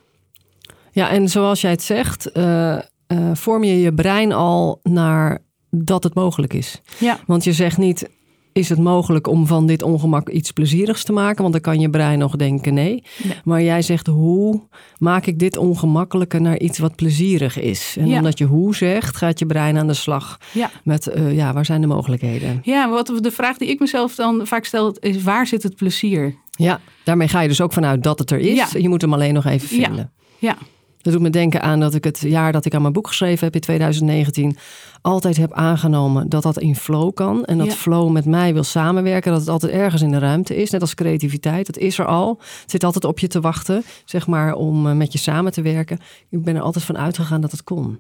[0.92, 6.04] Ja, en zoals jij het zegt, uh, uh, vorm je je brein al naar dat
[6.04, 6.82] het mogelijk is.
[6.98, 7.20] Ja.
[7.28, 8.10] Want je zegt niet,
[8.54, 11.42] is het mogelijk om van dit ongemak iets plezierigs te maken?
[11.42, 13.04] Want dan kan je brein nog denken nee.
[13.44, 14.62] Maar jij zegt hoe
[14.98, 17.96] maak ik dit ongemakkelijke naar iets wat plezierig is?
[18.00, 20.70] En omdat je hoe zegt, gaat je brein aan de slag ja.
[20.84, 22.60] met uh, ja, waar zijn de mogelijkheden?
[22.64, 26.36] Ja, wat de vraag die ik mezelf dan vaak stel is waar zit het plezier?
[26.52, 28.72] Ja, daarmee ga je dus ook vanuit dat het er is.
[28.72, 30.12] Je moet hem alleen nog even vinden.
[30.38, 30.58] Ja.
[31.02, 33.46] Dat doet me denken aan dat ik het jaar dat ik aan mijn boek geschreven
[33.46, 34.58] heb in 2019
[35.02, 37.46] altijd heb aangenomen dat dat in flow kan.
[37.46, 39.32] En dat flow met mij wil samenwerken.
[39.32, 40.70] Dat het altijd ergens in de ruimte is.
[40.70, 41.66] Net als creativiteit.
[41.66, 42.38] Dat is er al.
[42.62, 45.62] Het zit altijd op je te wachten, zeg maar, om eh, met je samen te
[45.62, 46.00] werken.
[46.30, 48.00] Ik ben er altijd van uitgegaan dat het kon.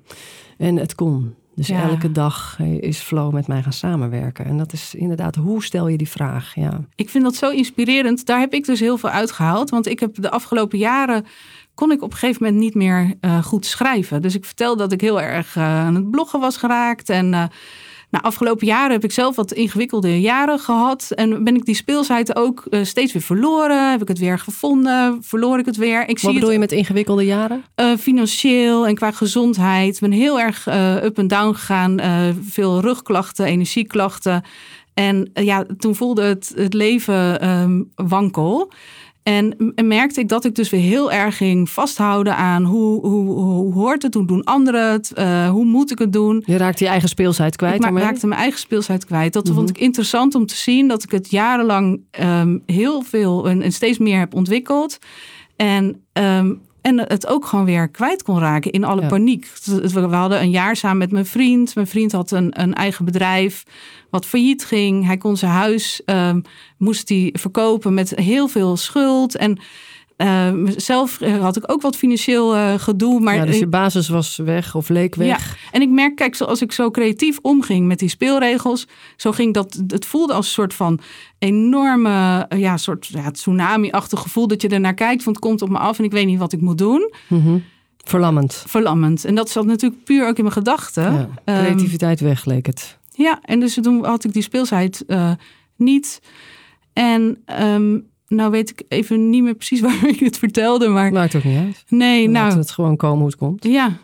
[0.58, 1.36] En het kon.
[1.56, 4.46] Dus elke dag eh, is flow met mij gaan samenwerken.
[4.46, 6.56] En dat is inderdaad, hoe stel je die vraag?
[6.56, 6.82] Ja.
[6.96, 8.26] Ik vind dat zo inspirerend.
[8.26, 9.70] Daar heb ik dus heel veel uitgehaald.
[9.70, 11.26] Want ik heb de afgelopen jaren
[11.82, 14.22] kon ik op een gegeven moment niet meer uh, goed schrijven.
[14.22, 17.10] Dus ik vertelde dat ik heel erg uh, aan het bloggen was geraakt.
[17.10, 17.44] En uh,
[18.10, 21.12] Nou, afgelopen jaren heb ik zelf wat ingewikkelde jaren gehad.
[21.16, 23.92] En ben ik die speelsheid ook uh, steeds weer verloren.
[23.92, 26.10] Heb ik het weer gevonden, verloor ik het weer.
[26.10, 27.64] Ik wat bedoel je met ingewikkelde jaren?
[27.76, 29.94] Uh, financieel en qua gezondheid.
[29.94, 32.00] Ik ben heel erg uh, up en down gegaan.
[32.50, 34.44] veel rugklachten, energieklachten.
[34.94, 38.72] En ja, toen voelde het, het leven um, wankel.
[39.24, 43.74] En, merkte ik dat ik dus weer heel erg ging vasthouden aan hoe, hoe, hoe
[43.74, 46.44] hoort het, hoe doen anderen het, uh, hoe moet ik het doen.
[46.46, 47.84] Je raakte je eigen speelsheid kwijt.
[47.84, 49.34] Ik raakte mijn eigen speelsheid kwijt.
[49.34, 49.70] Dat vond mhm.
[49.70, 53.98] ik interessant om te zien dat ik het jarenlang um, heel veel en, en, steeds
[53.98, 54.98] meer heb ontwikkeld.
[55.56, 59.48] En um, en het ook gewoon weer kwijt kon raken in alle paniek.
[59.66, 61.76] We hadden een jaar samen met mijn vriend.
[61.76, 63.64] Mijn vriend had een, een eigen bedrijf
[64.10, 65.06] wat failliet ging.
[65.06, 66.42] Hij kon zijn huis, um,
[66.78, 69.36] moest hij verkopen met heel veel schuld.
[69.36, 69.60] En
[70.76, 73.20] zelf had ik ook wat financieel uh, gedoe.
[73.20, 75.28] Maar ja, dus je basis was weg of leek weg.
[75.28, 79.54] Ja, en ik merk, kijk, als ik zo creatief omging met die speelregels, zo ging
[79.54, 81.00] dat, het voelde als een soort van
[81.40, 85.70] enorme, ja, soort ja, tsunami-achtig gevoel dat je er naar kijkt, van het komt op
[85.70, 87.14] me af en ik weet niet wat ik moet doen.
[87.28, 87.64] Mm
[88.04, 88.64] Verlammend.
[88.68, 89.26] Verlammend.
[89.26, 91.14] En dat zat natuurlijk puur ook in mijn gedachten.
[91.14, 92.98] Ja, ehm, creativiteit um, weg, leek het.
[93.12, 95.32] Ja, en dus toen had ik die speelsheid uh,
[95.76, 96.22] niet.
[96.94, 101.12] En um, nou weet ik even niet meer precies waar ik het vertelde, maar...
[101.12, 101.84] Maakt ook niet uit.
[101.88, 102.58] Nee, nou...
[102.58, 103.64] het gewoon komen hoe het komt.
[103.64, 103.98] Ja.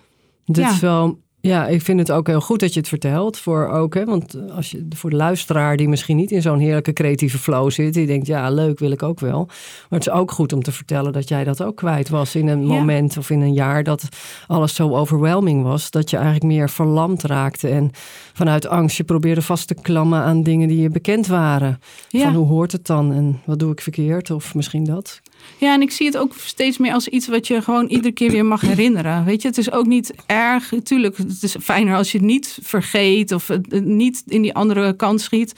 [0.45, 3.37] Dit is wel ja, ik vind het ook heel goed dat je het vertelt.
[3.37, 6.93] Voor ook, hè, want als je, voor de luisteraar die misschien niet in zo'n heerlijke
[6.93, 9.45] creatieve flow zit, die denkt, ja, leuk wil ik ook wel.
[9.45, 12.47] Maar het is ook goed om te vertellen dat jij dat ook kwijt was in
[12.47, 14.07] een moment of in een jaar dat
[14.47, 17.91] alles zo overwhelming was, dat je eigenlijk meer verlamd raakte en
[18.33, 21.79] vanuit angst je probeerde vast te klammen aan dingen die je bekend waren.
[22.09, 25.21] Van hoe hoort het dan en wat doe ik verkeerd of misschien dat.
[25.57, 28.31] Ja, en ik zie het ook steeds meer als iets wat je gewoon iedere keer
[28.31, 29.25] weer mag herinneren.
[29.25, 30.73] Weet je, het is ook niet erg.
[30.83, 34.95] Tuurlijk, het is fijner als je het niet vergeet of het niet in die andere
[34.95, 35.53] kant schiet.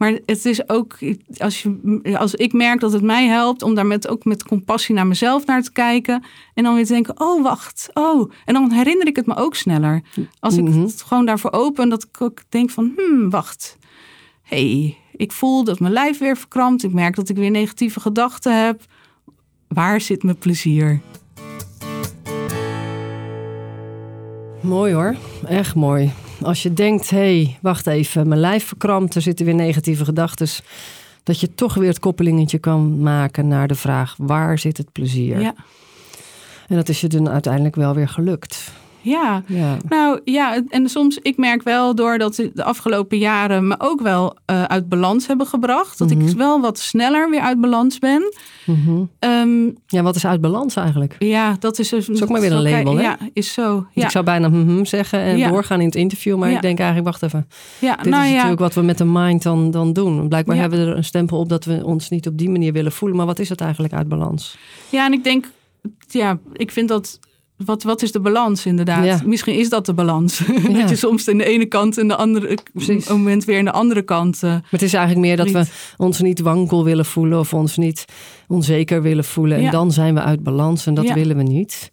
[0.00, 0.98] Maar het is ook,
[1.38, 4.94] als, je, als ik merk dat het mij helpt om daar met, ook met compassie
[4.94, 6.24] naar mezelf naar te kijken.
[6.54, 8.30] En dan weer te denken, oh wacht, oh.
[8.44, 10.02] En dan herinner ik het me ook sneller.
[10.38, 10.80] Als ik mhm.
[10.80, 13.78] het gewoon daarvoor open, dat ik ook denk van, hmm, wacht.
[14.42, 16.82] hey, ik voel dat mijn lijf weer verkrampt.
[16.82, 18.82] Ik merk dat ik weer negatieve gedachten heb.
[19.74, 21.00] Waar zit mijn plezier?
[24.60, 26.12] Mooi hoor, echt mooi.
[26.42, 30.48] Als je denkt, hé, hey, wacht even, mijn lijf verkrampt, er zitten weer negatieve gedachten.
[31.22, 35.40] Dat je toch weer het koppelingetje kan maken naar de vraag, waar zit het plezier?
[35.40, 35.54] Ja.
[36.68, 38.72] En dat is je dan uiteindelijk wel weer gelukt.
[39.02, 39.42] Ja.
[39.46, 39.76] ja.
[39.88, 44.62] nou ja, en soms, ik merk wel doordat de afgelopen jaren me ook wel uh,
[44.62, 45.98] uit balans hebben gebracht.
[45.98, 46.28] Dat mm -hmm.
[46.28, 48.34] ik wel wat sneller weer uit balans ben.
[48.66, 49.10] Mm -hmm.
[49.30, 51.16] um, ja, wat is uit balans eigenlijk?
[51.18, 53.02] Ja, dat is, dus, is ook maar weer een label, hè?
[53.02, 53.86] Ja, is zo.
[53.92, 54.04] Ja.
[54.04, 55.48] Ik zou bijna mm -hmm zeggen en ja.
[55.48, 57.48] doorgaan in het interview, maar ik denk eigenlijk, wacht even.
[57.78, 60.28] Ja, Dit nou is natuurlijk wat we met de mind dan, dan doen.
[60.28, 62.92] Blijkbaar hebben we er een stempel op dat we ons niet op die manier willen
[62.92, 63.16] voelen.
[63.16, 64.56] Maar wat is het eigenlijk uit balans?
[64.88, 65.50] Ja, en ik denk,
[66.08, 67.18] ja, ik vind dat
[67.64, 69.24] wat, wat is de balans inderdaad?
[69.24, 70.40] Misschien is dat de balans.
[70.78, 73.08] dat je soms in de ene kant en de andere Precies.
[73.08, 74.36] moment weer in de andere kant.
[74.36, 77.76] Uh, maar het is eigenlijk meer dat we ons niet wankel willen voelen of ons
[77.76, 78.04] niet
[78.48, 79.58] onzeker willen voelen.
[79.58, 81.90] En dan zijn we uit balans en dat willen we niet.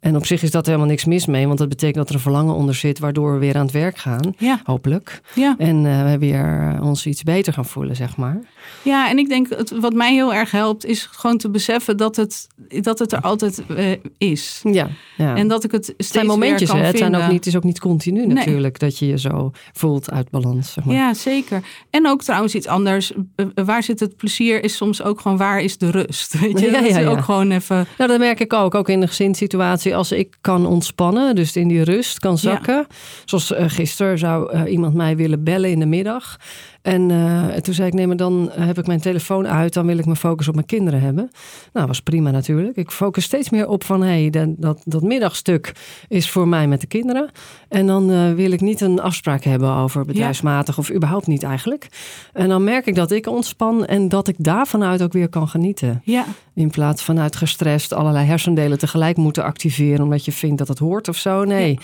[0.00, 2.20] En op zich is dat helemaal niks mis mee, want dat betekent dat er een
[2.20, 4.34] verlangen onder zit, waardoor we weer aan het werk gaan.
[4.64, 5.20] Hopelijk.
[5.58, 8.40] En uh, we weer ons iets beter gaan voelen, zeg maar.
[8.82, 12.16] Ja, en ik denk, het, wat mij heel erg helpt, is gewoon te beseffen dat
[12.16, 12.46] het,
[12.80, 14.60] dat het er altijd uh, is.
[14.62, 15.36] Ja, ja.
[15.36, 17.46] En dat ik het steeds het zijn momentjes, weer kan Het, zijn ook niet, het
[17.46, 18.36] is ook niet continu nee.
[18.36, 20.72] natuurlijk dat je je zo voelt uit balans.
[20.72, 20.94] Zeg maar.
[20.94, 21.62] Ja, zeker.
[21.90, 23.12] En ook trouwens iets anders.
[23.36, 26.38] Uh, waar zit het plezier is soms ook gewoon waar is de rust.
[26.40, 26.70] Weet je?
[26.70, 27.08] Ja, ja, ja.
[27.08, 27.86] ook gewoon even.
[27.98, 28.74] Nou, dat merk ik ook.
[28.74, 29.96] Ook in de gezinssituatie.
[29.96, 32.86] Als ik kan ontspannen, dus in die rust kan zakken.
[33.24, 36.38] Zoals uh, gisteren zou iemand mij willen bellen in de middag.
[36.82, 39.72] En uh, toen zei ik, nee, maar dan heb ik mijn telefoon uit.
[39.72, 41.30] Dan wil ik mijn focus op mijn kinderen hebben.
[41.72, 42.76] Nou, was prima natuurlijk.
[42.76, 45.72] Ik focus steeds meer op van, hé, hey, dat, dat middagstuk
[46.08, 47.30] is voor mij met de kinderen.
[47.68, 51.88] En dan uh, wil ik niet een afspraak hebben over bedrijfsmatig of überhaupt niet eigenlijk.
[52.32, 55.48] En dan merk ik dat ik ontspan en dat ik daar vanuit ook weer kan
[55.48, 56.00] genieten.
[56.04, 56.24] Ja.
[56.54, 61.08] In plaats vanuit gestrest allerlei hersendelen tegelijk moeten activeren omdat je vindt dat het hoort
[61.08, 61.44] of zo.
[61.44, 61.72] Nee.
[61.72, 61.78] Ja.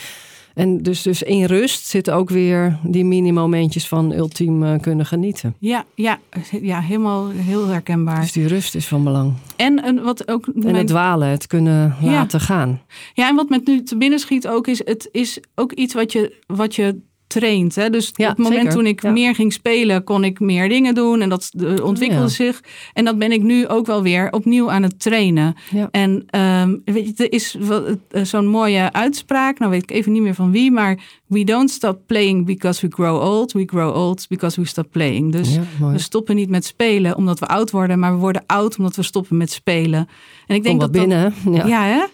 [0.56, 5.54] En dus, dus in rust zitten ook weer die mini-momentjes van ultiem uh, kunnen genieten.
[5.58, 6.18] Ja, ja,
[6.60, 8.20] ja, helemaal heel herkenbaar.
[8.20, 9.34] Dus die rust is van belang.
[9.56, 10.46] En, en wat ook.
[10.46, 12.80] En het dwalen, het kunnen laten gaan.
[13.14, 16.12] Ja, en wat met nu te binnen schiet ook is: het is ook iets wat
[16.12, 17.74] je, wat je traint.
[17.74, 17.90] Hè?
[17.90, 21.20] Dus ja, op het moment toen ik meer ging spelen, kon ik meer dingen doen.
[21.20, 21.50] En dat
[21.82, 22.60] ontwikkelde zich.
[22.92, 25.54] En dat ben ik nu ook wel weer opnieuw aan het trainen.
[25.90, 30.12] En um, Um, weet je, er is uh, zo'n mooie uitspraak, nou weet ik even
[30.12, 33.96] niet meer van wie, maar we don't stop playing because we grow old, we grow
[33.96, 35.32] old because we stop playing.
[35.32, 38.96] Dus we stoppen niet met spelen omdat we oud worden, maar we worden oud omdat
[38.96, 40.08] we stoppen met spelen.
[40.46, 41.34] En ik denk dat binnen.
[41.44, 41.66] Dat, ja.
[41.66, 42.04] ja, hè?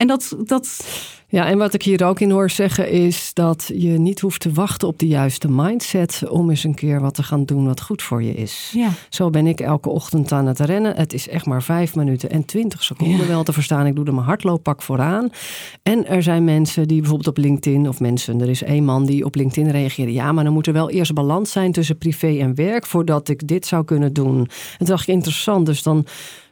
[0.00, 0.84] En dat, dat
[1.28, 4.52] ja, en wat ik hier ook in hoor zeggen is dat je niet hoeft te
[4.52, 8.02] wachten op de juiste mindset om eens een keer wat te gaan doen wat goed
[8.02, 8.72] voor je is.
[8.74, 8.88] Ja.
[9.08, 10.96] Zo ben ik elke ochtend aan het rennen.
[10.96, 13.86] Het is echt maar vijf minuten en twintig seconden wel te verstaan.
[13.86, 15.30] Ik doe er mijn hardlooppak vooraan.
[15.82, 19.24] En er zijn mensen die bijvoorbeeld op LinkedIn, of mensen, er is één man die
[19.24, 20.12] op LinkedIn reageerde.
[20.12, 23.48] Ja, maar dan moet er wel eerst balans zijn tussen privé en werk voordat ik
[23.48, 24.38] dit zou kunnen doen.
[24.38, 26.06] En toen dacht ik interessant, dus dan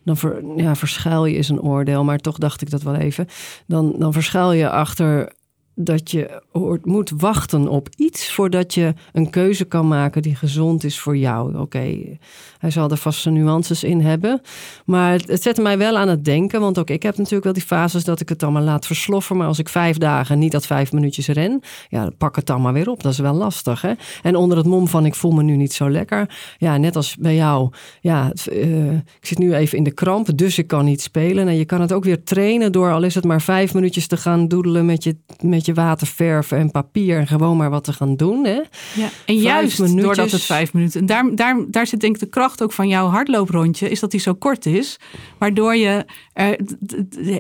[0.05, 0.17] dan
[0.57, 3.27] ja, verschuil je is een oordeel, maar toch dacht ik dat wel even.
[3.67, 5.33] Dan, dan verschuil je achter
[5.81, 6.43] dat je
[6.83, 11.59] moet wachten op iets voordat je een keuze kan maken die gezond is voor jou.
[11.59, 12.19] Oké,
[12.59, 14.41] hij zal er vast zijn nuances in hebben.
[14.85, 16.61] Maar het, het zette mij wel aan het denken.
[16.61, 19.37] Want ook ik heb natuurlijk wel die fases dat ik het allemaal laat versloffen.
[19.37, 22.73] Maar als ik vijf dagen niet dat vijf minuutjes ren, ja, pak het dan maar
[22.73, 23.03] weer op.
[23.03, 23.81] Dat is wel lastig.
[23.81, 23.93] Hè?
[24.23, 26.31] En onder het mom van ik voel me nu niet zo lekker.
[26.59, 27.71] Ja, net als bij jou.
[28.01, 31.49] Ja, uh, ik zit nu even in de kramp, dus ik kan niet spelen.
[31.49, 34.17] En je kan het ook weer trainen door al is het maar vijf minuutjes te
[34.17, 37.19] gaan doedelen met je, met je waterverf en papier.
[37.19, 38.45] En gewoon maar wat te gaan doen.
[38.45, 38.61] Hè?
[38.95, 40.05] Ja, en juist minuutjes.
[40.05, 41.01] doordat het vijf minuten.
[41.01, 44.11] En daar, daar, daar zit denk ik de kracht ook van jouw hardlooprondje is dat
[44.11, 44.97] die zo kort is.
[45.39, 46.05] Waardoor je,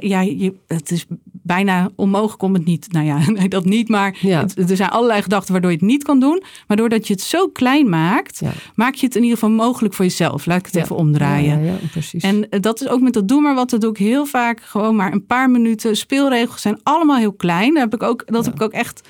[0.00, 1.06] ja, je, het is
[1.48, 2.92] bijna onmogelijk om het niet.
[2.92, 4.46] Nou ja, nee, dat niet, maar ja.
[4.68, 6.42] er zijn allerlei gedachten waardoor je het niet kan doen.
[6.66, 8.40] Maar doordat je het zo klein maakt,
[8.74, 10.46] maak je het in ieder geval mogelijk voor jezelf.
[10.46, 11.64] Laat ik het even omdraaien.
[11.64, 12.22] Ja, precies.
[12.22, 14.60] En eh, dat is ook met dat doe maar wat, dat doe ik heel vaak.
[14.62, 15.96] Gewoon maar een paar minuten.
[15.96, 17.74] Speelregels zijn allemaal heel klein.
[17.74, 19.08] Daar heb ik ook, dat heb ik ook echt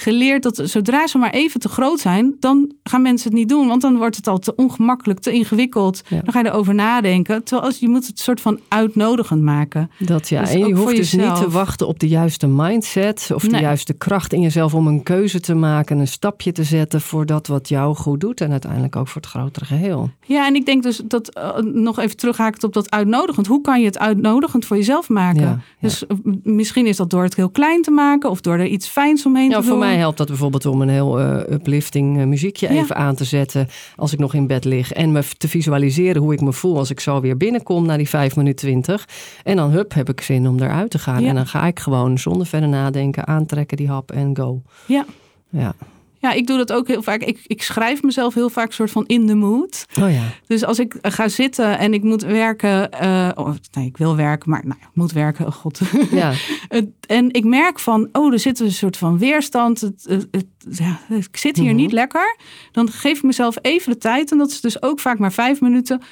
[0.00, 3.68] geleerd dat zodra ze maar even te groot zijn, dan gaan mensen het niet doen.
[3.68, 6.02] Want dan wordt het al te ongemakkelijk, te ingewikkeld.
[6.08, 7.44] Dan ga je erover nadenken.
[7.44, 9.90] Terwijl als, je moet het soort van uitnodigend maken.
[9.98, 13.42] Dat ja, dus en je hoeft dus niet te wachten op de juiste mindset of
[13.42, 17.26] de juiste kracht in jezelf om een keuze te maken, een stapje te zetten voor
[17.26, 20.10] dat wat jou goed doet en uiteindelijk ook voor het grotere geheel.
[20.26, 23.46] Ja, en ik denk dus dat uh, nog even terughaakt op dat uitnodigend.
[23.46, 25.62] Hoe kan je het uitnodigend voor jezelf maken?
[25.80, 28.88] dus eh, misschien is dat door het heel klein te maken of door er iets
[28.88, 32.68] fijns omheen te doen mij helpt dat bijvoorbeeld om een heel uh, uplifting uh, muziekje
[32.68, 34.92] even aan te zetten als ik nog in bed lig.
[34.92, 38.08] En me te visualiseren hoe ik me voel als ik zo weer binnenkom na die
[38.08, 39.08] 5 minuten 20.
[39.44, 41.24] En dan hup, heb ik zin om eruit te gaan.
[41.24, 44.62] En dan ga ik gewoon zonder verder nadenken aantrekken die hap en go.
[44.86, 45.04] Ja.
[45.50, 45.74] Ja.
[46.20, 47.22] Ja, ik doe dat ook heel vaak.
[47.22, 49.84] Ik, ik schrijf mezelf heel vaak soort van in de mood.
[50.00, 50.22] Oh ja.
[50.46, 52.90] Dus als ik ga zitten en ik moet werken.
[53.02, 55.46] Uh, oh, nee, ik wil werken, maar nou, ik moet werken.
[55.46, 55.80] Oh god.
[56.10, 56.32] Ja.
[57.06, 59.80] en ik merk van, oh, er zit een soort van weerstand.
[59.80, 61.76] Het, het, ja, ik zit hier mhm.
[61.76, 62.36] niet lekker.
[62.72, 64.30] Dan geef ik mezelf even de tijd.
[64.30, 66.02] En dat is dus ook vaak maar vijf minuten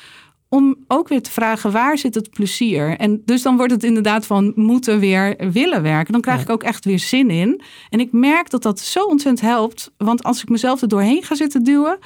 [0.48, 2.96] om ook weer te vragen waar zit het plezier.
[2.96, 6.12] En dus dan wordt het inderdaad van moeten weer willen werken.
[6.12, 7.60] Dan krijg ik ook echt weer zin in.
[7.90, 9.90] En ik merk dat dat zo ontzettend helpt.
[9.96, 11.98] Want als ik mezelf er doorheen ga zitten duwen,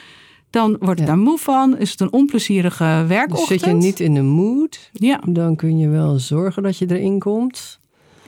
[0.50, 1.78] dan word ik daar moe van.
[1.78, 3.48] Is het een onplezierige werkochtend.
[3.48, 5.20] Dus zit je niet in de mood, ja.
[5.28, 7.80] dan kun je wel zorgen dat je erin komt.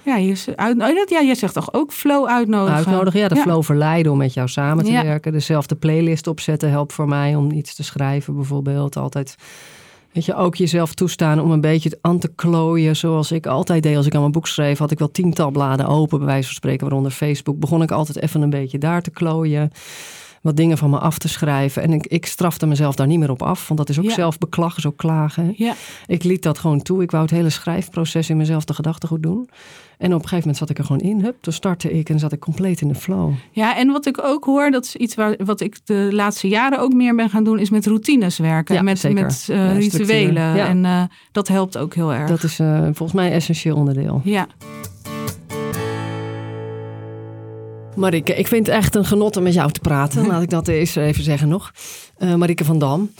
[0.02, 2.76] Ja, je, uit, oh, ja, jij zegt toch ook flow uitnodigen?
[2.76, 3.28] Uitnodigen, ja.
[3.28, 5.32] De flow verleiden om met jou samen te werken.
[5.32, 8.96] Dezelfde playlist opzetten helpt voor mij om iets te schrijven bijvoorbeeld.
[8.96, 9.36] Altijd
[10.14, 12.96] Weet je, ook jezelf toestaan om een beetje aan te klooien.
[12.96, 14.78] Zoals ik altijd deed als ik aan mijn boek schreef.
[14.78, 17.58] Had ik wel tiental bladen open, bij wijze van spreken, waaronder Facebook.
[17.58, 19.70] Begon ik altijd even een beetje daar te klooien.
[20.44, 21.82] Wat dingen van me af te schrijven.
[21.82, 23.68] En ik, ik strafte mezelf daar niet meer op af.
[23.68, 24.14] Want dat is ook ja.
[24.14, 25.54] zelfbeklag, zo klagen.
[25.56, 25.74] Ja.
[26.06, 27.02] Ik liet dat gewoon toe.
[27.02, 29.48] Ik wou het hele schrijfproces in mezelf de gedachten goed doen.
[29.98, 31.20] En op een gegeven moment zat ik er gewoon in.
[31.20, 33.32] Hup, toen startte ik en zat ik compleet in de flow.
[33.50, 36.78] Ja, en wat ik ook hoor, dat is iets waar, wat ik de laatste jaren
[36.78, 38.74] ook meer ben gaan doen, is met routines werken.
[38.74, 39.22] Ja, met zeker.
[39.22, 40.66] met uh, rituelen.
[40.66, 41.02] En uh,
[41.32, 42.28] dat helpt ook heel erg.
[42.28, 44.20] Dat is uh, volgens mij een essentieel onderdeel.
[44.24, 44.46] Ja.
[47.96, 50.26] Marike, ik vind het echt een genot om met jou te praten.
[50.28, 51.72] Laat ik dat eens even zeggen nog.
[52.18, 53.10] Uh, Marike van Dam.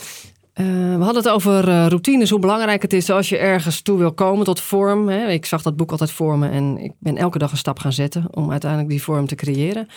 [0.55, 0.65] Uh,
[0.97, 4.13] we hadden het over uh, routines, hoe belangrijk het is als je ergens toe wil
[4.13, 5.09] komen tot vorm.
[5.09, 5.27] Hè.
[5.27, 8.25] Ik zag dat boek altijd vormen en ik ben elke dag een stap gaan zetten
[8.31, 9.87] om uiteindelijk die vorm te creëren.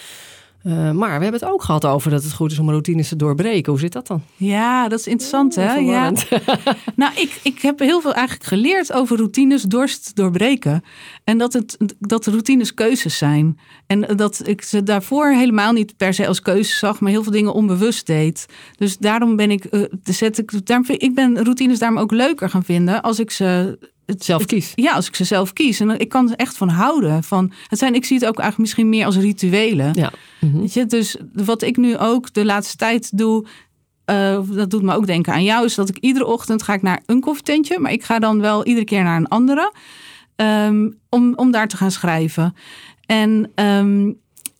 [0.63, 3.17] Uh, maar we hebben het ook gehad over dat het goed is om routines te
[3.17, 3.73] doorbreken.
[3.73, 4.23] Hoe zit dat dan?
[4.37, 5.75] Ja, dat is interessant hè?
[5.75, 6.13] Ja.
[6.97, 10.83] nou, ik, ik heb heel veel eigenlijk geleerd over routines dorst doorbreken.
[11.25, 13.59] En dat, het, dat routines keuzes zijn.
[13.87, 17.33] En dat ik ze daarvoor helemaal niet per se als keuzes zag, maar heel veel
[17.33, 18.47] dingen onbewust deed.
[18.77, 22.65] Dus daarom ben ik, uh, zet ik, daarom, ik ben routines daarom ook leuker gaan
[22.65, 24.73] vinden als ik ze het zelf kies.
[24.75, 25.81] Ja, als ik ze zelf kies.
[25.81, 27.25] En ik kan er echt van houden.
[27.25, 29.93] Van, het zijn, ik zie het ook eigenlijk misschien meer als rituelen.
[29.95, 30.13] Ja.
[30.41, 30.59] Mhm.
[30.59, 33.47] Weet je, dus wat ik nu ook de laatste tijd doe,
[34.11, 36.83] uh, dat doet me ook denken aan jou, is dat ik iedere ochtend ga ik
[36.83, 39.73] naar een koffietentje, maar ik ga dan wel iedere keer naar een andere.
[40.37, 42.55] ehm, om, om daar te gaan schrijven.
[43.07, 44.13] En ehm,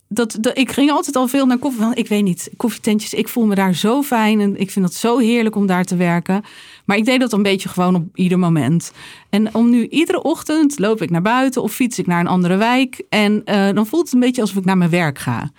[0.09, 1.95] dat, ik ging altijd al veel naar koffie.
[1.95, 4.41] Ik weet niet, koffietentjes, ik voel me daar zo fijn.
[4.41, 6.45] En ik vind het zo heerlijk om daar te werken.
[6.85, 8.93] Maar ik deed dat een beetje gewoon op ieder moment.
[9.31, 12.57] En om nu iedere ochtend loop ik naar buiten of fiets ik naar een andere
[12.57, 13.03] wijk.
[13.09, 15.51] En uh, dan voelt het een beetje alsof ik naar mijn werk ga.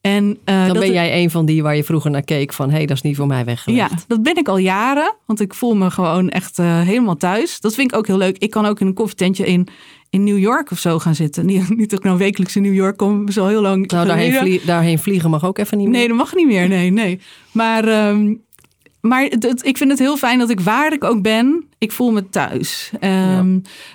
[0.00, 2.70] En, uh, dan ben jij een van die waar je vroeger naar keek van...
[2.70, 3.90] hé, hey, dat is niet voor mij weggelegd.
[3.90, 5.14] Ja, dat ben ik al jaren.
[5.26, 7.60] Want ik voel me gewoon echt uh, helemaal thuis.
[7.60, 8.38] Dat vind ik ook heel leuk.
[8.38, 9.68] Ik kan ook in een koffietentje in
[10.10, 11.46] in New York of zo gaan zitten.
[11.46, 13.90] Niet, niet dat ik nou wekelijks in New York kom, zo heel lang.
[13.90, 15.98] Nou, daarheen, vlie daarheen, vliegen mag ook even niet meer.
[15.98, 16.68] Nee, dat mag niet meer.
[16.68, 17.20] Nee, nee.
[17.52, 18.42] Maar, um,
[19.00, 19.22] maar
[19.62, 22.90] ik vind het heel fijn dat ik waar ik ook ben, ik voel me thuis.
[22.94, 23.44] Um, ja.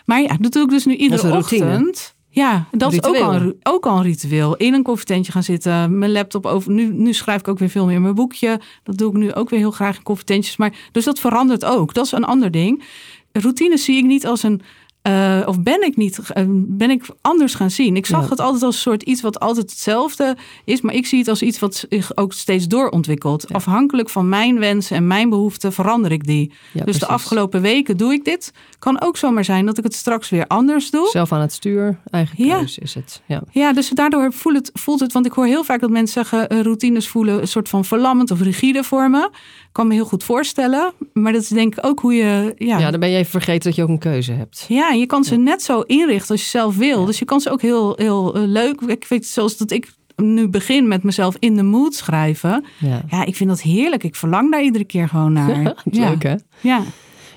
[0.06, 2.13] Maar ja, dat doe ik dus nu iedere ochtend.
[2.36, 4.56] Ja, dat is ook al, ook al een ritueel.
[4.56, 6.72] In een koffietentje gaan zitten, mijn laptop over.
[6.72, 8.60] Nu, nu schrijf ik ook weer veel meer mijn boekje.
[8.84, 10.58] Dat doe ik nu ook weer heel graag in koffietentjes.
[10.58, 11.94] Maar, dus dat verandert ook.
[11.94, 12.84] Dat is een ander ding.
[13.32, 14.62] Routines zie ik niet als een
[15.08, 17.96] uh, of ben ik niet, uh, ben ik anders gaan zien?
[17.96, 18.30] Ik zag ja.
[18.30, 21.42] het altijd als een soort iets wat altijd hetzelfde is, maar ik zie het als
[21.42, 23.46] iets wat zich ook steeds doorontwikkelt.
[23.48, 23.56] Ja.
[23.56, 26.50] Afhankelijk van mijn wensen en mijn behoeften verander ik die.
[26.50, 27.00] Ja, dus precies.
[27.00, 28.54] de afgelopen weken doe ik dit.
[28.80, 31.10] Kan ook zomaar zijn dat ik het straks weer anders doe.
[31.12, 33.22] Zelf aan het stuur, eigen keus is het.
[33.26, 33.42] Ja.
[33.52, 36.54] ja, dus daardoor voelt het, voelt het, want ik hoor heel vaak dat mensen zeggen,
[36.54, 39.30] uh, routines voelen een soort van verlammend of rigide voor me.
[39.72, 42.54] Kan me heel goed voorstellen, maar dat is denk ik ook hoe je.
[42.58, 44.66] Ja, ja dan ben je even vergeten dat je ook een keuze hebt.
[44.68, 47.06] Ja, je kan ze net zo inrichten als je zelf wil.
[47.06, 48.82] Dus je kan ze ook heel, heel uh, leuk.
[48.82, 52.66] Ik weet zoals dat ik nu begin met mezelf in de mood schrijven.
[52.80, 53.02] Ja.
[53.10, 54.04] ja, ik vind dat heerlijk.
[54.04, 55.62] Ik verlang daar iedere keer gewoon naar.
[55.92, 56.10] ja.
[56.10, 56.36] Leuk hè?
[56.62, 56.84] Ja.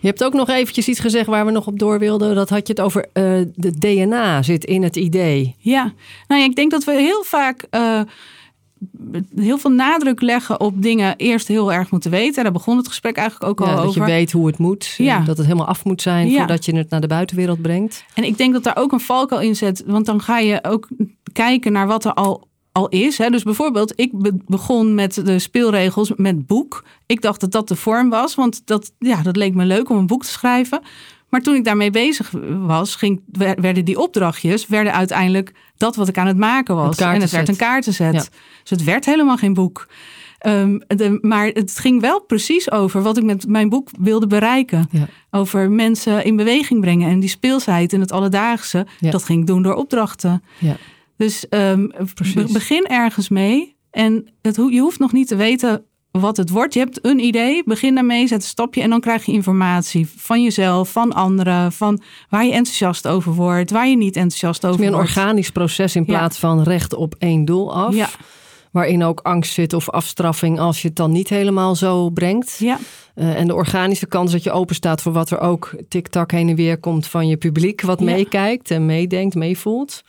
[0.00, 2.34] Je hebt ook nog eventjes iets gezegd waar we nog op door wilden.
[2.34, 5.54] Dat had je het over uh, de DNA zit in het idee.
[5.58, 5.92] Ja,
[6.28, 7.66] nou ja, ik denk dat we heel vaak...
[7.70, 8.00] Uh,
[9.36, 12.42] heel veel nadruk leggen op dingen eerst heel erg moeten weten.
[12.42, 14.00] Daar begon het gesprek eigenlijk ook ja, al dat over.
[14.00, 14.94] Dat je weet hoe het moet.
[14.96, 15.18] Ja.
[15.18, 16.38] Dat het helemaal af moet zijn ja.
[16.38, 18.04] voordat je het naar de buitenwereld brengt.
[18.14, 19.82] En ik denk dat daar ook een valkuil in zit.
[19.86, 20.88] Want dan ga je ook
[21.32, 23.18] kijken naar wat er al, al is.
[23.18, 23.30] Hè.
[23.30, 24.10] Dus bijvoorbeeld, ik
[24.46, 26.84] begon met de speelregels met boek.
[27.06, 28.34] Ik dacht dat dat de vorm was.
[28.34, 30.80] Want dat, ja, dat leek me leuk om een boek te schrijven.
[31.28, 33.22] Maar toen ik daarmee bezig was, ging,
[33.56, 36.96] werden die opdrachtjes werden uiteindelijk dat wat ik aan het maken was.
[36.96, 38.14] En het werd een kaartenzet.
[38.14, 38.24] Ja.
[38.60, 39.88] Dus het werd helemaal geen boek.
[40.46, 44.88] Um, de, maar het ging wel precies over wat ik met mijn boek wilde bereiken.
[44.90, 45.08] Ja.
[45.30, 48.86] Over mensen in beweging brengen en die speelsheid in het alledaagse.
[49.00, 49.10] Ja.
[49.10, 50.42] Dat ging ik doen door opdrachten.
[51.16, 51.92] Dus um,
[52.52, 53.76] begin ergens mee.
[53.90, 55.84] En het, je hoeft nog niet te weten
[56.20, 56.74] wat het wordt.
[56.74, 60.42] Je hebt een idee, begin daarmee, zet een stapje en dan krijg je informatie van
[60.42, 64.92] jezelf, van anderen, van waar je enthousiast over wordt, waar je niet enthousiast over wordt.
[64.92, 66.48] Het is meer een organisch proces in plaats ja.
[66.48, 67.94] van recht op één doel af.
[67.94, 68.08] Ja.
[68.70, 72.56] Waarin ook angst zit of afstraffing als je het dan niet helemaal zo brengt.
[72.58, 72.78] Ja.
[73.14, 76.48] Uh, en de organische kans dat je open staat voor wat er ook tik-tak heen
[76.48, 80.02] en weer komt van je publiek, wat meekijkt en meedenkt, meevoelt.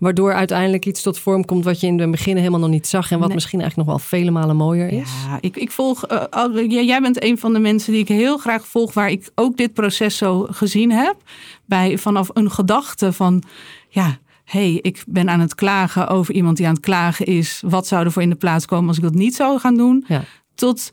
[0.00, 3.10] Waardoor uiteindelijk iets tot vorm komt wat je in het begin helemaal nog niet zag.
[3.10, 3.34] En wat nee.
[3.34, 5.10] misschien eigenlijk nog wel vele malen mooier is.
[5.26, 6.04] Ja, ik, ik volg.
[6.10, 8.92] Uh, jij bent een van de mensen die ik heel graag volg.
[8.92, 11.16] Waar ik ook dit proces zo gezien heb.
[11.64, 13.42] Bij, vanaf een gedachte van.
[13.88, 17.62] Ja, hey, ik ben aan het klagen over iemand die aan het klagen is.
[17.66, 20.04] Wat zou er voor in de plaats komen als ik dat niet zou gaan doen?
[20.08, 20.24] Ja.
[20.54, 20.90] Tot,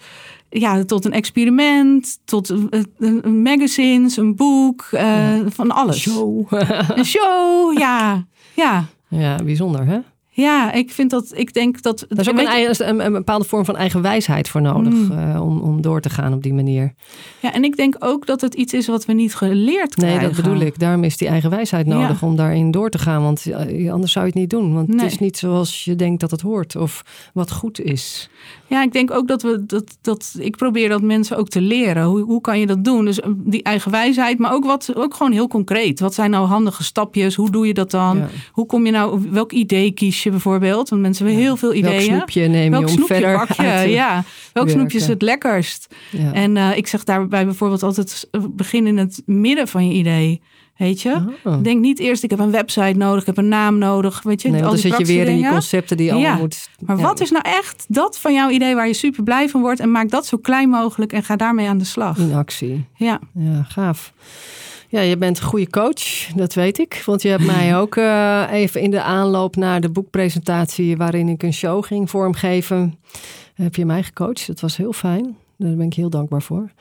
[0.50, 2.50] ja, tot een experiment, tot
[2.98, 5.44] een magazines, een boek, uh, ja.
[5.50, 5.98] van alles.
[5.98, 6.52] Show.
[6.96, 8.26] een show, ja.
[8.56, 8.86] Ja.
[9.08, 10.00] Ja, bijzonder hè?
[10.38, 12.06] Ja, ik vind dat, ik denk dat...
[12.10, 15.12] Er is ook een, een, een, bepaalde vorm van eigen wijsheid voor nodig mm.
[15.12, 16.94] uh, om, om door te gaan op die manier.
[17.40, 20.20] Ja, en ik denk ook dat het iets is wat we niet geleerd krijgen.
[20.20, 20.80] Nee, dat bedoel ik.
[20.80, 22.28] Daarom is die eigen wijsheid nodig ja.
[22.28, 23.24] om daarin door te gaan.
[23.24, 24.74] Want uh, anders zou je het niet doen.
[24.74, 25.00] Want nee.
[25.00, 28.30] het is niet zoals je denkt dat het hoort of wat goed is.
[28.68, 32.04] Ja, ik denk ook dat we dat, dat ik probeer dat mensen ook te leren.
[32.04, 33.06] Hoe, hoe kan je dat doen?
[33.06, 36.00] Dus die eigen wijsheid, maar ook wat ook gewoon heel concreet.
[36.00, 37.36] Wat zijn nou handige stapjes?
[37.36, 38.18] Hoe doe je dat dan?
[38.18, 38.28] Ja.
[38.52, 39.30] Hoe kom je nou?
[39.32, 40.90] Welk idee kies je bijvoorbeeld?
[40.90, 41.48] Want mensen hebben ja.
[41.48, 41.94] heel veel ideeën.
[41.94, 43.90] Welk snoepje neem welk je om verder pak je?
[43.90, 45.96] Ja, welk snoepje is het lekkerst?
[46.12, 46.34] Ja.
[46.34, 50.42] En uh, ik zeg daarbij bijvoorbeeld altijd begin in het midden van je idee.
[50.78, 51.22] Weet je?
[51.44, 51.64] Oh.
[51.64, 54.24] Denk niet eerst, ik heb een website nodig, ik heb een naam nodig.
[54.24, 55.32] Weet je, nee, al dan zit je weer dingen.
[55.32, 56.70] in die concepten die je allemaal moet.
[56.86, 57.04] Maar ja.
[57.04, 59.80] wat is nou echt dat van jouw idee waar je super blij van wordt?
[59.80, 62.18] En maak dat zo klein mogelijk en ga daarmee aan de slag.
[62.18, 62.86] In actie.
[62.96, 63.20] Ja.
[63.34, 64.14] Ja, gaaf.
[64.90, 67.02] Ja, je bent een goede coach, dat weet ik.
[67.06, 70.98] Want je hebt mij ook uh, even in de aanloop naar de boekpresentatie...
[70.98, 73.00] waarin ik een show ging vormgeven...
[73.54, 74.48] heb je mij gecoacht.
[74.48, 75.38] Dat was heel fijn.
[75.58, 76.72] Daar ben ik heel dankbaar voor.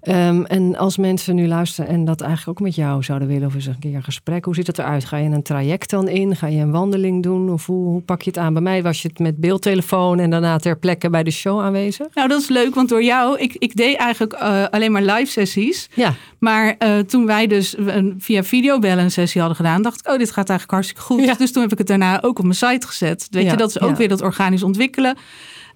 [0.00, 3.54] Ehm, en als mensen nu luisteren en dat eigenlijk ook met jou zouden willen, of
[3.54, 5.04] eens een keer een gesprek, hoe ziet het eruit?
[5.04, 6.36] Ga je een traject dan in?
[6.36, 7.50] Ga je een wandeling doen?
[7.50, 8.52] Of hoe, hoe pak je het aan?
[8.52, 12.06] Bij mij was je het met beeldtelefoon en daarna ter plekke bij de show aanwezig.
[12.14, 15.30] Nou, dat is leuk, want door jou, ik, ik deed eigenlijk uh, alleen maar live
[15.30, 15.88] sessies.
[15.94, 16.14] Ja.
[16.38, 20.18] Maar uh, toen wij dus een, via videobellen een sessie hadden gedaan, dacht ik, oh,
[20.18, 21.24] dit gaat eigenlijk hartstikke goed.
[21.24, 21.34] Ja.
[21.34, 23.26] Dus toen heb ik het daarna ook op mijn site gezet.
[23.30, 23.96] Weet Ja, je, dat is ook ja.
[23.96, 25.16] weer dat organisch ontwikkelen.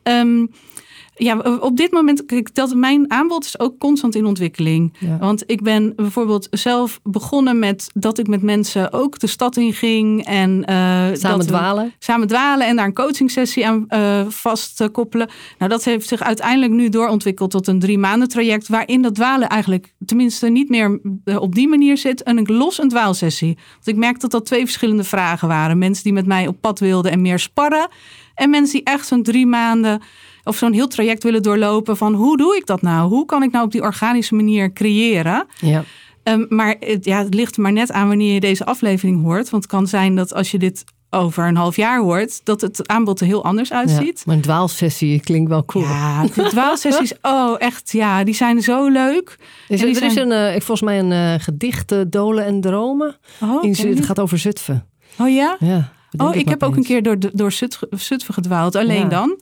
[0.03, 0.47] Ehm,
[1.15, 4.95] ja, op dit moment, kijk, dat mijn aanbod is ook constant in ontwikkeling.
[4.99, 5.19] Ja.
[5.19, 9.73] Want ik ben bijvoorbeeld zelf begonnen met dat ik met mensen ook de stad in
[9.73, 10.25] ging.
[10.25, 10.75] En, eh,
[11.13, 11.93] Samen dat dwalen.
[11.99, 15.29] samen dwalen en daar een coachingsessie aan eh vastkoppelen.
[15.59, 18.69] Nou, dat heeft zich uiteindelijk nu doorontwikkeld tot een drie maanden traject.
[18.69, 22.23] Waarin dat dwalen eigenlijk tenminste niet meer eh, op die manier zit.
[22.23, 23.59] En een los een dwaalsessie.
[23.73, 25.79] Want ik merk dat dat twee verschillende vragen waren.
[25.79, 27.89] Mensen die met mij op pad wilden en meer sparren.
[28.35, 30.01] En mensen die echt zo'n drie maanden
[30.45, 33.09] of zo'n heel traject willen doorlopen van hoe doe ik dat nou?
[33.09, 35.47] Hoe kan ik nou op die organische manier creëren?
[35.61, 35.85] Ja.
[36.23, 39.51] Ehm, maar het, ja, het ligt maar net aan wanneer je deze aflevering hoort.
[39.51, 42.89] Want het kan zijn dat als je dit over een half jaar hoort, dat het
[42.89, 43.77] aanbod er heel anders ja.
[43.77, 44.23] uitziet.
[44.27, 45.85] Maar een dwaalsessie klinkt wel cool.
[45.85, 49.37] Ja, de dwaalsessies, oh echt, ja, die zijn zo leuk.
[49.69, 53.17] Is, er is een, ik- volgens mij een eh, gedicht, Dolen en Dromen.
[53.41, 54.87] Oh, In, het gaat over Zutphen.
[55.19, 55.57] oh ja?
[55.61, 59.09] Ja, Oh, ik heb ook een keer door, door Zutphen, Zutphen gedwaald, alleen Ja.
[59.09, 59.41] dan.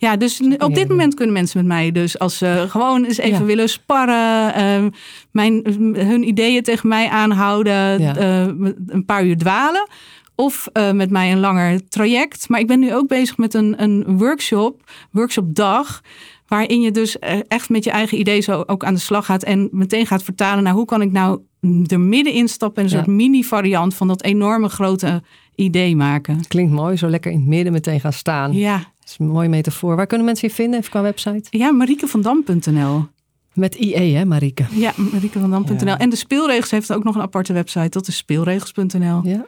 [0.00, 3.38] Ja, dus op dit moment kunnen mensen met mij dus als ze gewoon eens even
[3.38, 3.44] Ja.
[3.44, 4.90] willen sparren, ehm,
[5.30, 5.62] mijn,
[5.96, 8.16] hun ideeën tegen mij aanhouden, Ja.
[8.16, 8.46] eh,
[8.86, 9.88] een paar uur dwalen.
[10.34, 12.48] Of eh, met mij een langer traject.
[12.48, 16.00] Maar ik ben nu ook bezig met een, een workshop, workshopdag.
[16.46, 19.42] Waarin je dus eh, echt met je eigen idee zo ook aan de slag gaat.
[19.42, 21.40] En meteen gaat vertalen naar hoe kan ik nou
[21.86, 22.82] er middenin stappen.
[22.82, 23.04] En een Ja.
[23.04, 25.22] soort mini variant van dat enorme grote
[25.54, 26.46] idee maken.
[26.48, 28.52] Klinkt mooi, zo lekker in het midden meteen gaan staan.
[28.52, 29.96] Ja, Dat is een mooie metafoor.
[29.96, 30.78] Waar kunnen mensen je vinden?
[30.78, 31.44] Even qua website.
[31.50, 33.06] ja mariekevandam.nl.
[33.52, 34.66] Met IE, hè, Marieke?
[34.70, 35.86] Ja, mariekevandam.nl.
[35.86, 35.98] Ja.
[35.98, 37.88] En de speelregels heeft ook nog een aparte website.
[37.88, 39.20] Dat is speelregels.nl.
[39.24, 39.44] Ja.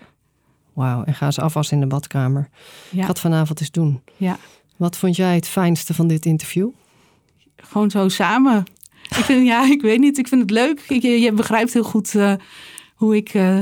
[0.72, 2.48] Wauw, en ga eens afwassen in de badkamer.
[2.52, 4.00] Ik Ja, ga het vanavond eens doen.
[4.16, 4.38] ja,
[4.76, 6.68] Wat vond jij het fijnste van dit interview?
[7.56, 8.64] gewoon zo samen.
[9.08, 10.18] Ik vind, ja, ik weet niet.
[10.18, 10.80] Ik vind het leuk.
[10.88, 12.32] Ik, je, begrijpt heel goed eh,
[12.94, 13.58] hoe ik, eh,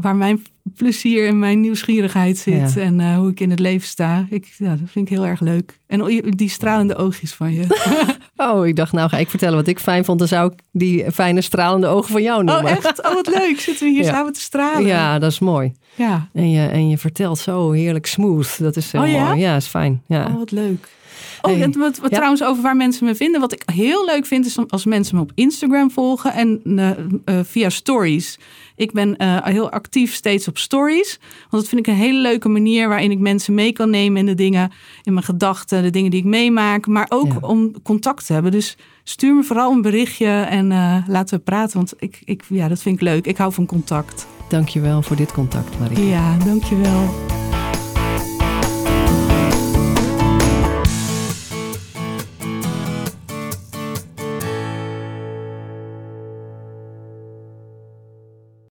[0.00, 0.42] waar mijn
[0.76, 2.72] plezier en mijn nieuwsgierigheid zit.
[2.74, 2.80] Ja.
[2.80, 4.26] En eh, hoe ik in het leven sta.
[4.30, 5.80] Ik, ja, dat vind ik heel erg leuk.
[5.86, 7.66] En die stralende oogjes van je.
[8.40, 10.18] Oh, ik dacht, nou ga ik vertellen wat ik fijn vond.
[10.18, 12.64] Dan zou ik die fijne stralende ogen van jou noemen.
[12.64, 13.04] Oh, echt?
[13.06, 13.60] Oh, wat leuk.
[13.60, 14.10] Zitten we hier Ja.
[14.12, 14.86] samen te stralen.
[14.86, 15.72] Ja, dat is mooi.
[15.94, 16.28] Ja.
[16.32, 18.58] En je, en je vertelt zo heerlijk smooth.
[18.58, 19.24] Dat is heel Oh, ja?
[19.26, 19.38] mooi.
[19.40, 20.02] Ja, is fijn.
[20.06, 20.26] Ja.
[20.26, 20.88] Oh, wat leuk.
[21.42, 21.68] Oh, Hey.
[21.78, 22.16] wat, wat Ja.
[22.16, 23.40] trouwens over waar mensen me vinden.
[23.40, 26.90] Wat ik heel leuk vind is als mensen me op Instagram volgen en eh,
[27.38, 28.38] eh, via stories.
[28.78, 31.18] Ik ben eh, heel actief steeds op stories.
[31.50, 34.26] Want dat vind ik een hele leuke manier waarin ik mensen mee kan nemen in
[34.26, 34.70] de dingen,
[35.02, 36.86] in mijn gedachten, de dingen die ik meemaak.
[36.86, 37.38] Maar ook Ja.
[37.40, 38.52] om contact te hebben.
[38.52, 41.76] Dus stuur me vooral een berichtje en eh, laten we praten.
[41.76, 43.26] Want ik, ik, ja, dat vind ik leuk.
[43.26, 44.26] Ik hou van contact.
[44.48, 46.06] Dankjewel voor dit contact, Marie.
[46.06, 47.08] Ja, dankjewel.